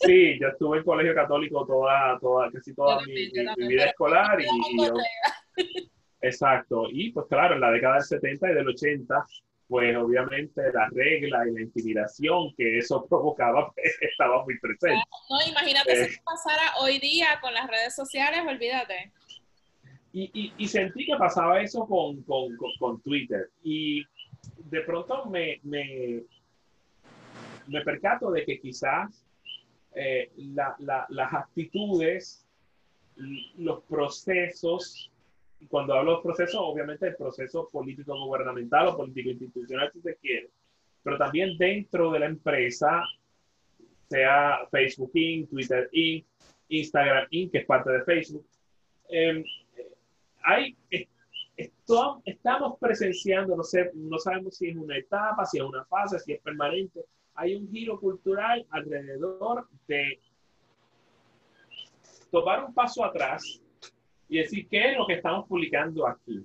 Sí, 0.00 0.38
yo 0.40 0.48
estuve 0.48 0.78
en 0.78 0.84
colegio 0.84 1.14
católico 1.14 1.66
toda, 1.66 2.18
toda 2.18 2.50
casi 2.50 2.74
toda 2.74 2.98
mi, 3.04 3.30
vida 3.68 3.86
escolar 3.86 4.40
y, 4.40 4.46
exacto. 6.20 6.86
Y 6.90 7.12
pues 7.12 7.26
claro, 7.28 7.54
en 7.54 7.60
la 7.60 7.70
década 7.70 7.94
del 7.94 8.04
70 8.04 8.50
y 8.50 8.54
del 8.54 8.68
80, 8.68 9.26
pues 9.68 9.96
obviamente 9.96 10.62
la 10.72 10.88
regla 10.92 11.46
y 11.46 11.52
la 11.52 11.60
intimidación 11.60 12.54
que 12.56 12.78
eso 12.78 13.06
provocaba 13.08 13.70
pues, 13.72 13.98
estaba 14.00 14.44
muy 14.44 14.58
presente. 14.58 15.02
No, 15.28 15.50
imagínate 15.50 16.06
si 16.06 16.14
eh. 16.14 16.20
pasara 16.24 16.72
hoy 16.80 16.98
día 16.98 17.38
con 17.40 17.52
las 17.52 17.68
redes 17.68 17.94
sociales, 17.94 18.40
olvídate. 18.46 19.12
Y, 20.12 20.30
y, 20.32 20.52
y 20.56 20.68
sentí 20.68 21.04
que 21.04 21.16
pasaba 21.16 21.60
eso 21.60 21.86
con, 21.86 22.22
con, 22.22 22.56
con, 22.56 22.70
con 22.78 23.02
Twitter. 23.02 23.50
Y 23.62 24.02
de 24.56 24.80
pronto 24.82 25.26
me, 25.26 25.60
me, 25.62 26.22
me 27.66 27.80
percato 27.82 28.30
de 28.30 28.44
que 28.44 28.60
quizás 28.60 29.24
eh, 29.94 30.30
las 30.36 31.32
actitudes, 31.32 32.46
los 33.56 33.82
procesos, 33.84 35.10
cuando 35.68 35.94
hablo 35.94 36.16
de 36.16 36.22
procesos, 36.22 36.60
obviamente 36.62 37.08
el 37.08 37.16
proceso 37.16 37.68
político 37.70 38.14
gubernamental 38.14 38.88
o 38.88 38.96
político 38.96 39.30
institucional, 39.30 39.90
si 39.92 40.00
se 40.00 40.16
quiere, 40.16 40.50
pero 41.02 41.16
también 41.16 41.56
dentro 41.56 42.10
de 42.10 42.18
la 42.18 42.26
empresa, 42.26 43.02
sea 44.08 44.66
Facebook 44.70 45.12
Inc., 45.14 45.48
Twitter 45.48 45.88
Inc., 45.92 46.26
Instagram 46.68 47.26
Inc., 47.30 47.52
que 47.52 47.58
es 47.58 47.66
parte 47.66 47.90
de 47.90 48.02
Facebook, 48.02 48.46
eh, 49.08 49.44
hay 50.42 50.76
estamos 51.56 52.78
presenciando, 52.78 53.56
no, 53.56 53.62
sé, 53.62 53.90
no 53.94 54.18
sabemos 54.18 54.56
si 54.56 54.68
es 54.68 54.76
una 54.76 54.96
etapa, 54.96 55.46
si 55.46 55.58
es 55.58 55.64
una 55.64 55.84
fase, 55.86 56.18
si 56.18 56.32
es 56.32 56.40
permanente. 56.40 57.04
Hay 57.34 57.54
un 57.54 57.68
giro 57.70 57.98
cultural 57.98 58.66
alrededor 58.70 59.66
de 59.86 60.20
tomar 62.30 62.64
un 62.64 62.74
paso 62.74 63.04
atrás 63.04 63.62
y 64.28 64.38
decir 64.38 64.68
qué 64.68 64.92
es 64.92 64.98
lo 64.98 65.06
que 65.06 65.14
estamos 65.14 65.46
publicando 65.46 66.06
aquí. 66.06 66.44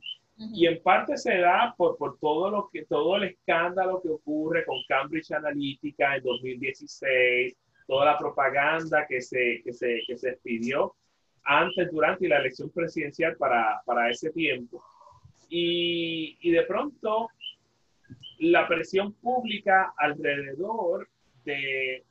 Y 0.54 0.66
en 0.66 0.82
parte 0.82 1.18
se 1.18 1.38
da 1.38 1.74
por, 1.78 1.98
por 1.98 2.18
todo, 2.18 2.50
lo 2.50 2.70
que, 2.72 2.86
todo 2.86 3.16
el 3.18 3.26
escándalo 3.26 4.02
que 4.02 4.10
ocurre 4.10 4.66
con 4.66 4.78
Cambridge 4.88 5.32
Analytica 5.32 6.16
en 6.16 6.24
2016, 6.24 7.56
toda 7.86 8.06
la 8.06 8.18
propaganda 8.18 9.06
que 9.08 9.22
se, 9.22 9.62
que 9.64 9.72
se, 9.72 10.00
que 10.08 10.18
se 10.18 10.30
expidió 10.30 10.96
antes, 11.44 11.92
durante 11.92 12.26
y 12.26 12.30
la 12.30 12.40
elección 12.40 12.72
presidencial 12.72 13.36
para, 13.38 13.82
para 13.86 14.10
ese 14.10 14.32
tiempo. 14.32 14.84
Y, 15.54 16.50
de 16.50 16.64
pronto 16.64 17.30
la 18.40 18.68
presión 18.68 19.14
pública 19.14 19.94
alrededor 19.98 21.08
de, 21.44 22.06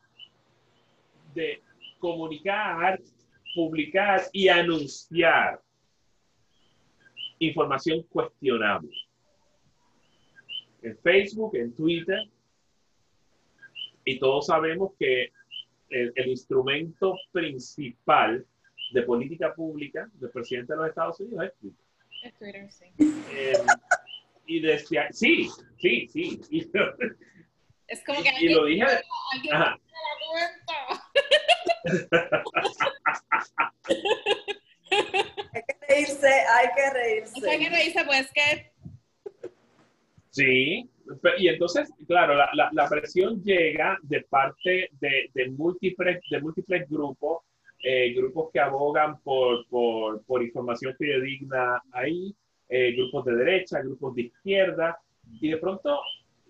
de 1.35 1.63
comunicar, 1.99 3.01
publicar 3.55 4.23
y 4.33 4.49
anunciar 4.49 5.61
información 7.39 8.03
cuestionable. 8.05 8.91
En 10.83 10.97
Facebook, 10.99 11.57
en 11.57 11.75
Twitter, 11.75 12.21
Y 14.05 14.19
todos 14.19 14.47
sabemos 14.47 14.93
que 14.99 15.31
el, 15.91 16.29
instrumento 16.29 17.17
principal 17.33 18.47
de 18.93 19.03
política 19.03 19.55
pública 19.55 20.09
del 20.15 20.31
presidente 20.31 20.73
de 20.73 20.79
los 20.79 20.89
Estados 20.89 21.21
Unidos 21.21 21.45
es 21.45 21.55
Twitter. 21.59 21.90
Es 22.23 22.35
Twitter, 22.39 22.71
sí. 22.71 22.85
Eh, 23.33 23.53
y 24.47 24.61
decía, 24.61 25.09
sí, 25.11 25.49
sí, 25.79 26.09
sí. 26.13 26.41
es 27.87 28.05
como 28.05 28.23
que 28.23 28.31
y, 28.41 28.49
lo 28.53 28.65
dije. 28.67 28.85
Ajá. 29.53 29.79
hay 35.53 35.63
que 35.63 35.77
reírse, 35.89 36.29
hay 36.29 36.69
que 36.75 36.91
reírse. 36.93 37.51
Hay 37.51 37.59
que 37.59 37.71
reírse, 37.71 38.05
pues 38.05 38.31
que. 38.33 38.71
Sí, 40.31 40.91
y 41.39 41.49
entonces, 41.49 41.91
claro, 42.07 42.35
la, 42.35 42.51
la, 42.53 42.71
la 42.73 42.89
presión 42.89 43.43
llega 43.43 43.99
de 44.03 44.23
parte 44.23 44.91
de, 45.01 45.31
de 45.35 45.51
múltiples, 45.51 46.21
de 46.31 46.41
múltiples 46.41 46.89
grupos, 46.89 47.43
eh, 47.83 48.13
grupos 48.15 48.51
que 48.53 48.61
abogan 48.61 49.19
por, 49.21 49.67
por, 49.69 50.23
por 50.25 50.43
información 50.43 50.95
fidedigna 50.97 51.83
ahí, 51.93 52.35
eh, 52.69 52.93
grupos 52.93 53.25
de 53.25 53.37
derecha, 53.37 53.81
grupos 53.81 54.15
de 54.15 54.23
izquierda, 54.23 54.99
y 55.41 55.51
de 55.51 55.57
pronto 55.57 56.01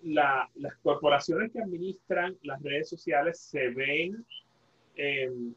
la, 0.03 0.49
las 0.55 0.75
corporaciones 0.77 1.51
que 1.51 1.61
administran 1.61 2.37
las 2.43 2.61
redes 2.61 2.89
sociales 2.89 3.39
se 3.39 3.69
ven, 3.69 4.25
em, 4.95 5.53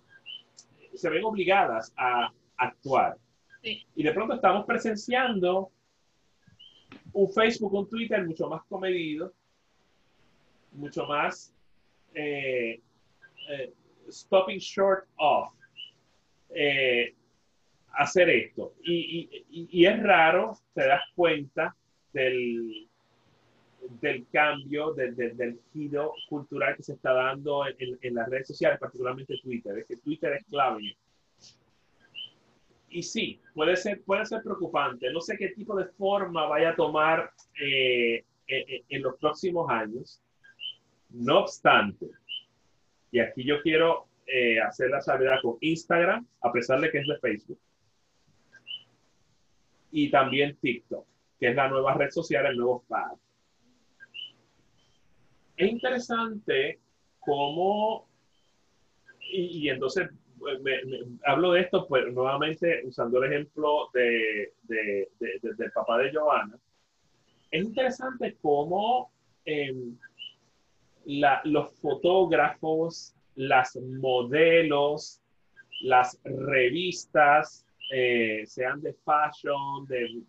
se 0.95 1.11
ven 1.11 1.25
obligadas 1.25 1.93
a 1.97 2.33
actuar. 2.57 3.17
Y 3.63 4.03
de 4.03 4.13
pronto 4.13 4.35
estamos 4.35 4.67
presenciando 4.67 5.71
un 7.15 7.33
Facebook, 7.33 7.73
un 7.73 7.89
Twitter 7.89 8.25
mucho 8.27 8.49
más 8.49 8.63
comedido, 8.65 9.33
mucho 10.73 11.07
más 11.07 11.55
eh, 12.15 12.81
eh, 13.49 13.73
stopping 14.11 14.59
short 14.59 15.07
of 15.17 15.49
eh, 16.55 17.15
hacer 17.93 18.31
esto. 18.31 18.75
Y, 18.83 19.45
y, 19.51 19.87
es 19.87 20.03
raro, 20.03 20.57
te 20.75 20.87
das 20.87 21.03
cuenta 21.15 21.77
del, 22.13 22.89
del 24.01 24.27
cambio, 24.33 24.93
del, 24.95 25.15
del, 25.15 25.61
giro 25.73 26.15
cultural 26.29 26.77
que 26.77 26.83
se 26.83 26.95
está 26.95 27.13
dando 27.13 27.67
en, 27.67 27.99
en, 28.01 28.15
las 28.15 28.29
redes 28.29 28.49
sociales, 28.49 28.79
particularmente 28.79 29.39
Twitter. 29.43 29.79
Es 29.79 29.87
que 29.87 29.97
Twitter 29.97 30.33
es 30.35 30.45
clave 30.45 30.97
y 32.95 33.03
sí, 33.03 33.41
puede 33.55 33.77
ser, 33.77 34.03
puede 34.03 34.25
ser 34.25 34.41
preocupante. 34.41 35.13
No 35.13 35.21
sé 35.21 35.37
qué 35.37 35.49
tipo 35.49 35.75
de 35.75 35.87
forma 35.87 36.47
vaya 36.47 36.71
a 36.71 36.77
tomar 36.77 37.33
eh, 37.61 38.15
eh, 38.15 38.25
eh, 38.47 38.85
en 38.89 39.03
los 39.03 39.17
próximos 39.17 39.69
años. 39.69 40.23
No 41.11 41.41
obstante, 41.41 42.07
y 43.11 43.19
aquí 43.19 43.45
yo 43.45 43.61
quiero 43.63 44.07
hacer 44.67 44.91
la 44.91 45.01
salvedad 45.01 45.37
con 45.43 45.57
Instagram, 45.61 46.27
a 46.41 46.53
pesar 46.53 46.81
de 46.81 46.91
que 46.91 46.99
es 46.99 47.07
de 47.07 47.19
Facebook, 47.19 47.59
y 49.91 50.11
también 50.11 50.57
TikTok, 50.61 51.07
que 51.39 51.49
es 51.49 51.55
la 51.55 51.69
nueva 51.69 51.95
red 51.95 52.11
social, 52.11 52.47
el 52.47 52.57
nuevo 52.57 52.81
fad. 52.89 53.13
Es 55.57 55.71
interesante 55.71 56.81
cómo, 57.21 58.09
y 59.21 59.69
entonces 59.69 60.11
me, 60.63 60.81
hablo 61.25 61.53
de 61.53 61.61
esto, 61.61 61.87
pues 61.87 62.13
nuevamente 62.13 62.83
usando 62.85 63.23
el 63.23 63.33
ejemplo 63.33 63.91
de, 63.93 64.53
de, 64.63 65.09
del 65.19 65.73
papá 65.73 65.99
de 65.99 66.11
Giovanna. 66.11 66.59
Es 67.51 67.63
interesante 67.63 68.37
cómo 68.43 69.11
em, 69.45 69.97
los 71.45 71.73
fotógrafos, 71.81 73.15
las 73.37 73.77
modelos, 73.77 75.21
las 75.83 76.19
revistas, 76.25 77.67
eh, 77.93 78.45
sean 78.47 78.81
de 78.81 78.95
fashion, 79.05 79.87
de, 79.87 80.23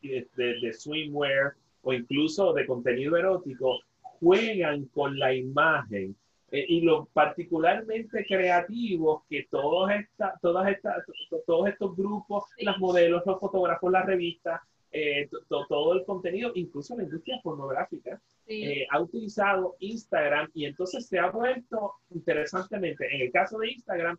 de, 0.00 0.72
swimwear 0.72 1.54
o 1.82 1.92
incluso 1.92 2.52
de 2.52 2.66
contenido 2.66 3.16
erótico, 3.16 3.80
juegan 4.00 4.86
con 4.86 5.18
la 5.18 5.34
imagen 5.34 6.16
eh, 6.50 6.64
y 6.68 6.80
lo 6.82 7.06
particularmente 7.06 8.24
creativos 8.24 9.22
que 9.28 9.46
todos, 9.50 9.90
esta, 9.90 10.38
todas 10.40 10.68
esta, 10.68 11.04
todos 11.46 11.68
estos 11.68 11.96
grupos, 11.96 12.44
las 12.58 12.78
modelos, 12.78 13.22
los 13.26 13.40
fotógrafos, 13.40 13.90
las 13.90 14.06
revistas, 14.06 14.60
eh, 14.92 15.28
todo 15.48 15.94
el 15.94 16.04
contenido, 16.04 16.52
incluso 16.54 16.96
la 16.96 17.02
industria 17.02 17.40
pornográfica, 17.42 18.20
eh, 18.48 18.86
ha 18.90 19.00
utilizado 19.00 19.76
Instagram 19.80 20.50
y 20.54 20.66
entonces 20.66 21.06
se 21.06 21.18
ha 21.18 21.30
vuelto 21.30 21.94
interesantemente, 22.10 23.06
en 23.14 23.22
el 23.22 23.32
caso 23.32 23.58
de 23.58 23.72
Instagram, 23.72 24.18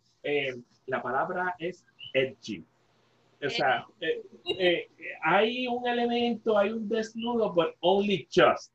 la 0.86 1.02
palabra 1.02 1.54
es 1.58 1.84
edgy. 2.14 2.64
O 3.44 3.48
sea, 3.48 3.86
hay 5.22 5.66
un 5.68 5.86
elemento, 5.86 6.58
hay 6.58 6.70
un 6.70 6.88
desnudo, 6.88 7.52
but 7.52 7.74
only 7.80 8.26
just. 8.34 8.72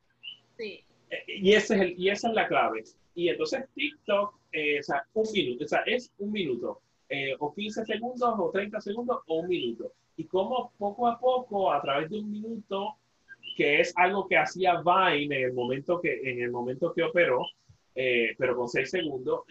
Sí. 0.58 0.84
y, 1.28 1.54
ese 1.54 1.76
es 1.76 1.82
el, 1.82 2.00
y 2.00 2.10
esa 2.10 2.30
es 2.30 2.34
la 2.34 2.48
clave. 2.48 2.84
Y 3.16 3.30
entonces 3.30 3.66
TikTok, 3.76 4.36
eh, 4.52 4.80
o 4.80 4.84
sea, 4.84 5.06
un 5.14 5.32
minuto, 5.32 5.66
o 5.66 5.68
sea, 5.68 5.80
es 5.86 6.12
un 6.18 6.32
minuto, 6.32 6.82
eh, 7.10 7.36
o 7.40 7.54
15 7.54 7.86
segundos, 7.86 8.34
o 8.38 8.50
30 8.52 8.82
segundos, 8.82 9.22
o 9.28 9.36
un 9.40 9.48
minuto. 9.48 9.92
Y 10.18 10.26
como 10.26 10.72
poco 10.78 11.08
a 11.08 11.20
poco, 11.20 11.72
a 11.72 11.82
través 11.82 12.10
de 12.10 12.20
un 12.20 12.32
minuto, 12.32 12.96
que 13.56 13.80
es 13.80 13.94
algo 13.96 14.28
que 14.28 14.38
hacía 14.38 14.82
Vine 14.82 15.38
en 15.38 15.44
el 15.44 15.54
momento 15.54 16.02
que, 16.02 16.20
en 16.24 16.42
el 16.42 16.52
momento 16.52 16.94
que 16.94 17.04
operó, 17.04 17.46
eh, 17.96 18.34
pero 18.38 18.56
con 18.56 18.68
6 18.68 18.90
segundos, 18.90 19.42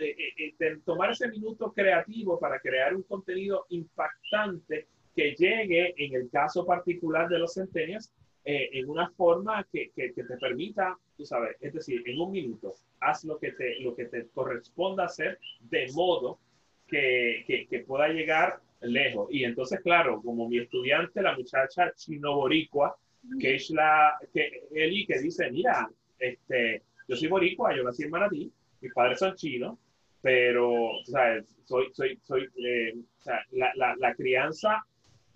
tomar 0.84 1.12
ese 1.12 1.28
minuto 1.28 1.72
creativo 1.72 2.38
para 2.38 2.58
crear 2.58 2.94
un 2.94 3.02
contenido 3.02 3.66
impactante 3.68 4.88
que 5.14 5.34
llegue, 5.36 5.94
en 5.96 6.14
el 6.14 6.30
caso 6.30 6.66
particular 6.66 7.28
de 7.28 7.38
los 7.38 7.54
centenias, 7.54 8.12
eh, 8.44 8.70
en 8.72 8.88
una 8.88 9.08
forma 9.10 9.64
que, 9.72 9.92
que, 9.94 10.10
te 10.10 10.36
permita, 10.36 10.98
tú 11.16 11.24
sabes, 11.24 11.56
es 11.60 11.72
decir, 11.72 12.02
en 12.06 12.20
un 12.20 12.32
minuto, 12.32 12.74
haz 12.98 13.22
lo 13.24 13.38
que 13.38 13.52
te, 13.52 13.78
lo 13.80 13.94
que 13.94 14.06
te 14.06 14.26
corresponda 14.28 15.04
hacer 15.04 15.38
de 15.60 15.86
modo 15.92 16.40
que, 16.88 17.44
que 17.70 17.78
pueda 17.80 18.08
llegar 18.08 18.60
lejos. 18.80 19.28
Y 19.30 19.44
entonces, 19.44 19.80
claro, 19.80 20.20
como 20.20 20.48
mi 20.48 20.58
estudiante, 20.58 21.22
la 21.22 21.36
muchacha 21.36 21.92
chino 21.94 22.34
boricua, 22.34 22.96
que 23.40 23.54
es 23.56 23.70
la, 23.70 24.18
que 24.32 24.68
Eli, 24.72 25.06
que 25.06 25.18
dice, 25.18 25.50
mira, 25.50 25.88
este, 26.18 26.82
yo 27.08 27.16
soy 27.16 27.28
boricua, 27.28 27.74
yo 27.76 27.84
nací 27.84 28.04
en 28.04 28.10
Manatí, 28.10 28.52
mis 28.80 28.92
padres 28.92 29.18
son 29.18 29.34
chinos, 29.34 29.78
pero, 30.20 30.90
¿sabes? 31.04 31.46
Soy, 31.64 31.88
soy, 31.92 32.18
soy, 32.22 32.48
eh, 32.64 32.94
o 32.96 33.22
sea, 33.22 33.40
la, 33.52 33.72
la, 33.74 33.96
la 33.96 34.14
crianza 34.14 34.84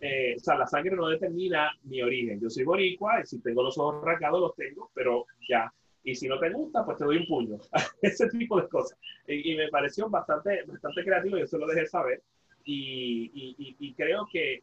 eh, 0.01 0.35
o 0.37 0.41
sea, 0.41 0.57
la 0.57 0.67
sangre 0.67 0.95
no 0.95 1.09
determina 1.09 1.71
mi 1.85 2.03
origen. 2.03 2.41
Yo 2.41 2.51
soy 2.51 2.65
boricua 2.65 3.21
y 3.23 3.27
si 3.27 3.41
tengo 3.41 3.63
los 3.63 3.79
ojos 3.79 4.05
rasgados 4.05 4.41
los 4.41 4.55
tengo, 4.55 4.91
pero 4.95 5.27
ya. 5.49 5.73
Y 6.05 6.15
si 6.15 6.29
no 6.29 6.39
te 6.39 6.51
gusta, 6.51 6.85
pues 6.85 6.99
te 6.99 7.05
doy 7.05 7.17
un 7.19 7.27
puño. 7.27 7.59
Ese 8.03 8.29
tipo 8.29 8.61
de 8.61 8.69
cosas. 8.69 8.99
Y, 9.27 9.55
me 9.57 9.69
pareció 9.69 10.09
bastante, 10.09 10.63
bastante 10.65 11.05
creativo, 11.05 11.39
yo 11.39 11.47
se 11.47 11.59
lo 11.59 11.67
dejé 11.67 11.87
saber. 11.87 12.23
Y, 12.65 13.31
y, 13.35 13.77
y, 13.79 13.95
creo 13.95 14.29
que 14.31 14.63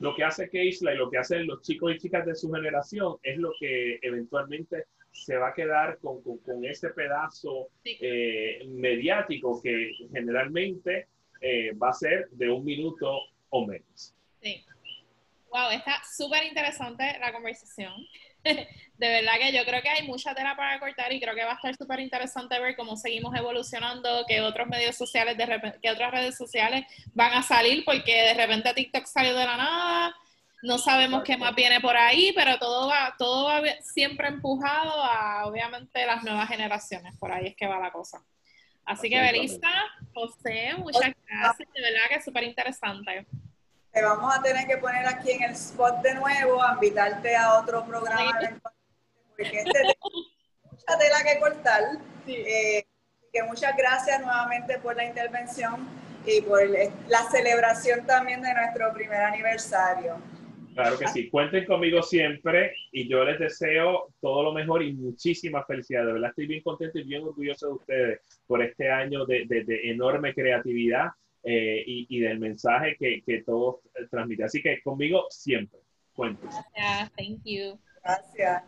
lo 0.00 0.14
que 0.14 0.24
hace 0.24 0.48
Keisla 0.48 0.94
y 0.94 0.96
lo 0.96 1.10
que 1.10 1.18
hacen 1.18 1.46
los 1.46 1.62
chicos 1.62 1.94
y 1.94 1.98
chicas 1.98 2.26
de 2.26 2.34
su 2.34 2.50
generación 2.50 3.16
es 3.22 3.36
lo 3.38 3.52
que 3.60 3.98
eventualmente 4.02 4.86
se 5.12 5.36
va 5.36 5.48
a 5.48 5.54
quedar 5.54 5.98
con, 5.98 6.22
con, 6.22 6.64
ese 6.64 6.88
pedazo 6.90 7.68
eh, 7.84 8.64
mediático 8.66 9.60
que 9.62 9.92
generalmente 10.12 11.08
eh, 11.40 11.72
va 11.74 11.90
a 11.90 11.92
ser 11.92 12.28
de 12.30 12.50
un 12.50 12.64
minuto 12.64 13.20
o 13.50 13.66
menos. 13.66 14.14
Sí. 14.40 14.64
Wow, 15.50 15.70
está 15.72 16.00
súper 16.16 16.44
interesante 16.44 17.04
la 17.20 17.32
conversación. 17.32 17.92
de 19.00 19.08
verdad 19.08 19.32
que 19.40 19.52
yo 19.52 19.64
creo 19.64 19.82
que 19.82 19.88
hay 19.88 20.06
mucha 20.06 20.34
tela 20.34 20.56
para 20.56 20.78
cortar 20.78 21.12
y 21.12 21.20
creo 21.20 21.34
que 21.34 21.44
va 21.44 21.52
a 21.52 21.54
estar 21.54 21.74
súper 21.74 22.00
interesante 22.00 22.58
ver 22.60 22.76
cómo 22.76 22.96
seguimos 22.96 23.34
evolucionando, 23.34 24.24
que 24.26 24.40
otros 24.40 24.68
medios 24.68 24.96
sociales, 24.96 25.36
de 25.36 25.46
repente, 25.46 25.78
que 25.82 25.90
otras 25.90 26.10
redes 26.12 26.36
sociales 26.36 26.84
van 27.14 27.32
a 27.32 27.42
salir, 27.42 27.84
porque 27.84 28.12
de 28.12 28.34
repente 28.34 28.74
TikTok 28.74 29.06
salió 29.06 29.34
de 29.34 29.46
la 29.46 29.56
nada, 29.56 30.16
no 30.62 30.76
sabemos 30.76 31.22
qué 31.22 31.36
más 31.36 31.54
viene 31.54 31.80
por 31.80 31.96
ahí, 31.96 32.32
pero 32.34 32.58
todo 32.58 32.88
va, 32.88 33.14
todo 33.18 33.46
va 33.46 33.62
siempre 33.80 34.28
empujado 34.28 35.02
a, 35.02 35.46
obviamente, 35.46 36.04
las 36.04 36.22
nuevas 36.22 36.48
generaciones, 36.48 37.16
por 37.18 37.32
ahí 37.32 37.48
es 37.48 37.56
que 37.56 37.66
va 37.66 37.78
la 37.78 37.90
cosa. 37.92 38.22
Así 38.84 39.08
que, 39.08 39.20
Belisa, 39.20 39.70
José, 40.12 40.74
muchas 40.76 41.12
gracias, 41.26 41.68
de 41.72 41.80
verdad 41.80 42.08
que 42.08 42.14
es 42.16 42.24
súper 42.24 42.44
interesante. 42.44 43.26
Te 43.92 44.02
vamos 44.02 44.34
a 44.34 44.42
tener 44.42 44.66
que 44.66 44.76
poner 44.76 45.06
aquí 45.06 45.32
en 45.32 45.42
el 45.42 45.52
spot 45.52 46.02
de 46.02 46.14
nuevo, 46.14 46.62
a 46.62 46.74
invitarte 46.74 47.34
a 47.36 47.60
otro 47.60 47.84
programa, 47.84 48.38
porque 49.36 49.60
este 49.60 49.78
mucha 50.70 50.98
tela 50.98 51.22
que 51.24 51.40
cortar. 51.40 51.82
Eh, 52.26 52.84
que 53.32 53.42
muchas 53.44 53.76
gracias 53.76 54.20
nuevamente 54.20 54.78
por 54.78 54.96
la 54.96 55.04
intervención 55.04 55.88
y 56.26 56.40
por 56.42 56.60
la 56.68 57.22
celebración 57.30 58.04
también 58.06 58.42
de 58.42 58.52
nuestro 58.52 58.92
primer 58.92 59.20
aniversario. 59.20 60.16
Claro 60.74 60.98
que 60.98 61.08
sí. 61.08 61.28
Cuenten 61.28 61.66
conmigo 61.66 62.02
siempre 62.02 62.72
y 62.92 63.08
yo 63.08 63.24
les 63.24 63.38
deseo 63.38 64.08
todo 64.20 64.42
lo 64.42 64.52
mejor 64.52 64.82
y 64.82 64.92
muchísimas 64.92 65.66
felicidades. 65.66 66.06
De 66.06 66.12
verdad 66.14 66.30
estoy 66.30 66.46
bien 66.46 66.62
contento 66.62 66.98
y 66.98 67.04
bien 67.04 67.22
orgulloso 67.22 67.66
de 67.66 67.72
ustedes 67.72 68.20
por 68.46 68.62
este 68.62 68.90
año 68.90 69.26
de, 69.26 69.46
enorme 69.84 70.34
creatividad 70.34 71.08
eh, 71.42 71.82
y, 71.86 72.20
del 72.20 72.38
mensaje 72.38 72.96
que, 72.98 73.22
que 73.24 73.42
todos 73.42 73.76
transmiten. 74.10 74.46
Así 74.46 74.62
que 74.62 74.80
conmigo 74.82 75.26
siempre. 75.30 75.80
Cuenten. 76.12 76.48
Gracias. 76.50 77.12
Thank 77.16 77.40
you. 77.44 77.78
Gracias. 78.02 78.62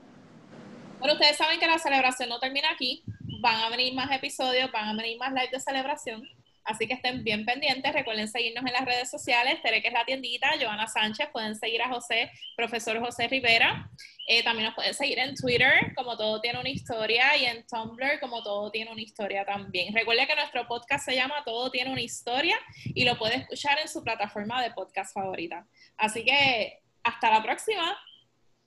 Bueno, 0.98 1.14
ustedes 1.14 1.36
saben 1.36 1.58
que 1.58 1.66
la 1.66 1.78
celebración 1.78 2.28
no 2.28 2.38
termina 2.38 2.70
aquí. 2.70 3.02
Van 3.40 3.56
a 3.56 3.70
venir 3.70 3.94
más 3.94 4.10
episodios, 4.12 4.70
van 4.70 4.88
a 4.88 5.02
venir 5.02 5.18
más 5.18 5.32
lives 5.32 5.50
de 5.50 5.60
celebración. 5.60 6.22
Así 6.64 6.86
que 6.86 6.94
estén 6.94 7.24
bien 7.24 7.44
pendientes. 7.44 7.92
Recuerden 7.92 8.28
seguirnos 8.28 8.64
en 8.64 8.72
las 8.72 8.84
redes 8.84 9.10
sociales. 9.10 9.60
Tere, 9.62 9.82
que 9.82 9.88
es 9.88 9.94
la 9.94 10.04
tiendita. 10.04 10.50
Joana 10.60 10.86
Sánchez. 10.86 11.28
Pueden 11.32 11.56
seguir 11.56 11.82
a 11.82 11.88
José, 11.88 12.30
profesor 12.56 12.98
José 13.00 13.28
Rivera. 13.28 13.90
Eh, 14.28 14.42
también 14.44 14.66
nos 14.66 14.74
pueden 14.74 14.94
seguir 14.94 15.18
en 15.18 15.34
Twitter, 15.34 15.92
como 15.96 16.16
todo 16.16 16.40
tiene 16.40 16.60
una 16.60 16.68
historia, 16.68 17.36
y 17.36 17.44
en 17.44 17.66
Tumblr, 17.66 18.20
como 18.20 18.42
todo 18.42 18.70
tiene 18.70 18.90
una 18.92 19.02
historia 19.02 19.44
también. 19.44 19.92
Recuerden 19.92 20.26
que 20.26 20.36
nuestro 20.36 20.66
podcast 20.68 21.04
se 21.04 21.16
llama 21.16 21.42
Todo 21.44 21.70
tiene 21.70 21.90
una 21.90 22.00
historia 22.00 22.56
y 22.84 23.04
lo 23.04 23.18
puede 23.18 23.36
escuchar 23.36 23.78
en 23.80 23.88
su 23.88 24.02
plataforma 24.02 24.62
de 24.62 24.70
podcast 24.70 25.12
favorita. 25.12 25.66
Así 25.96 26.24
que 26.24 26.82
hasta 27.02 27.30
la 27.30 27.42
próxima. 27.42 27.96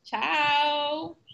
Chao. 0.04 1.25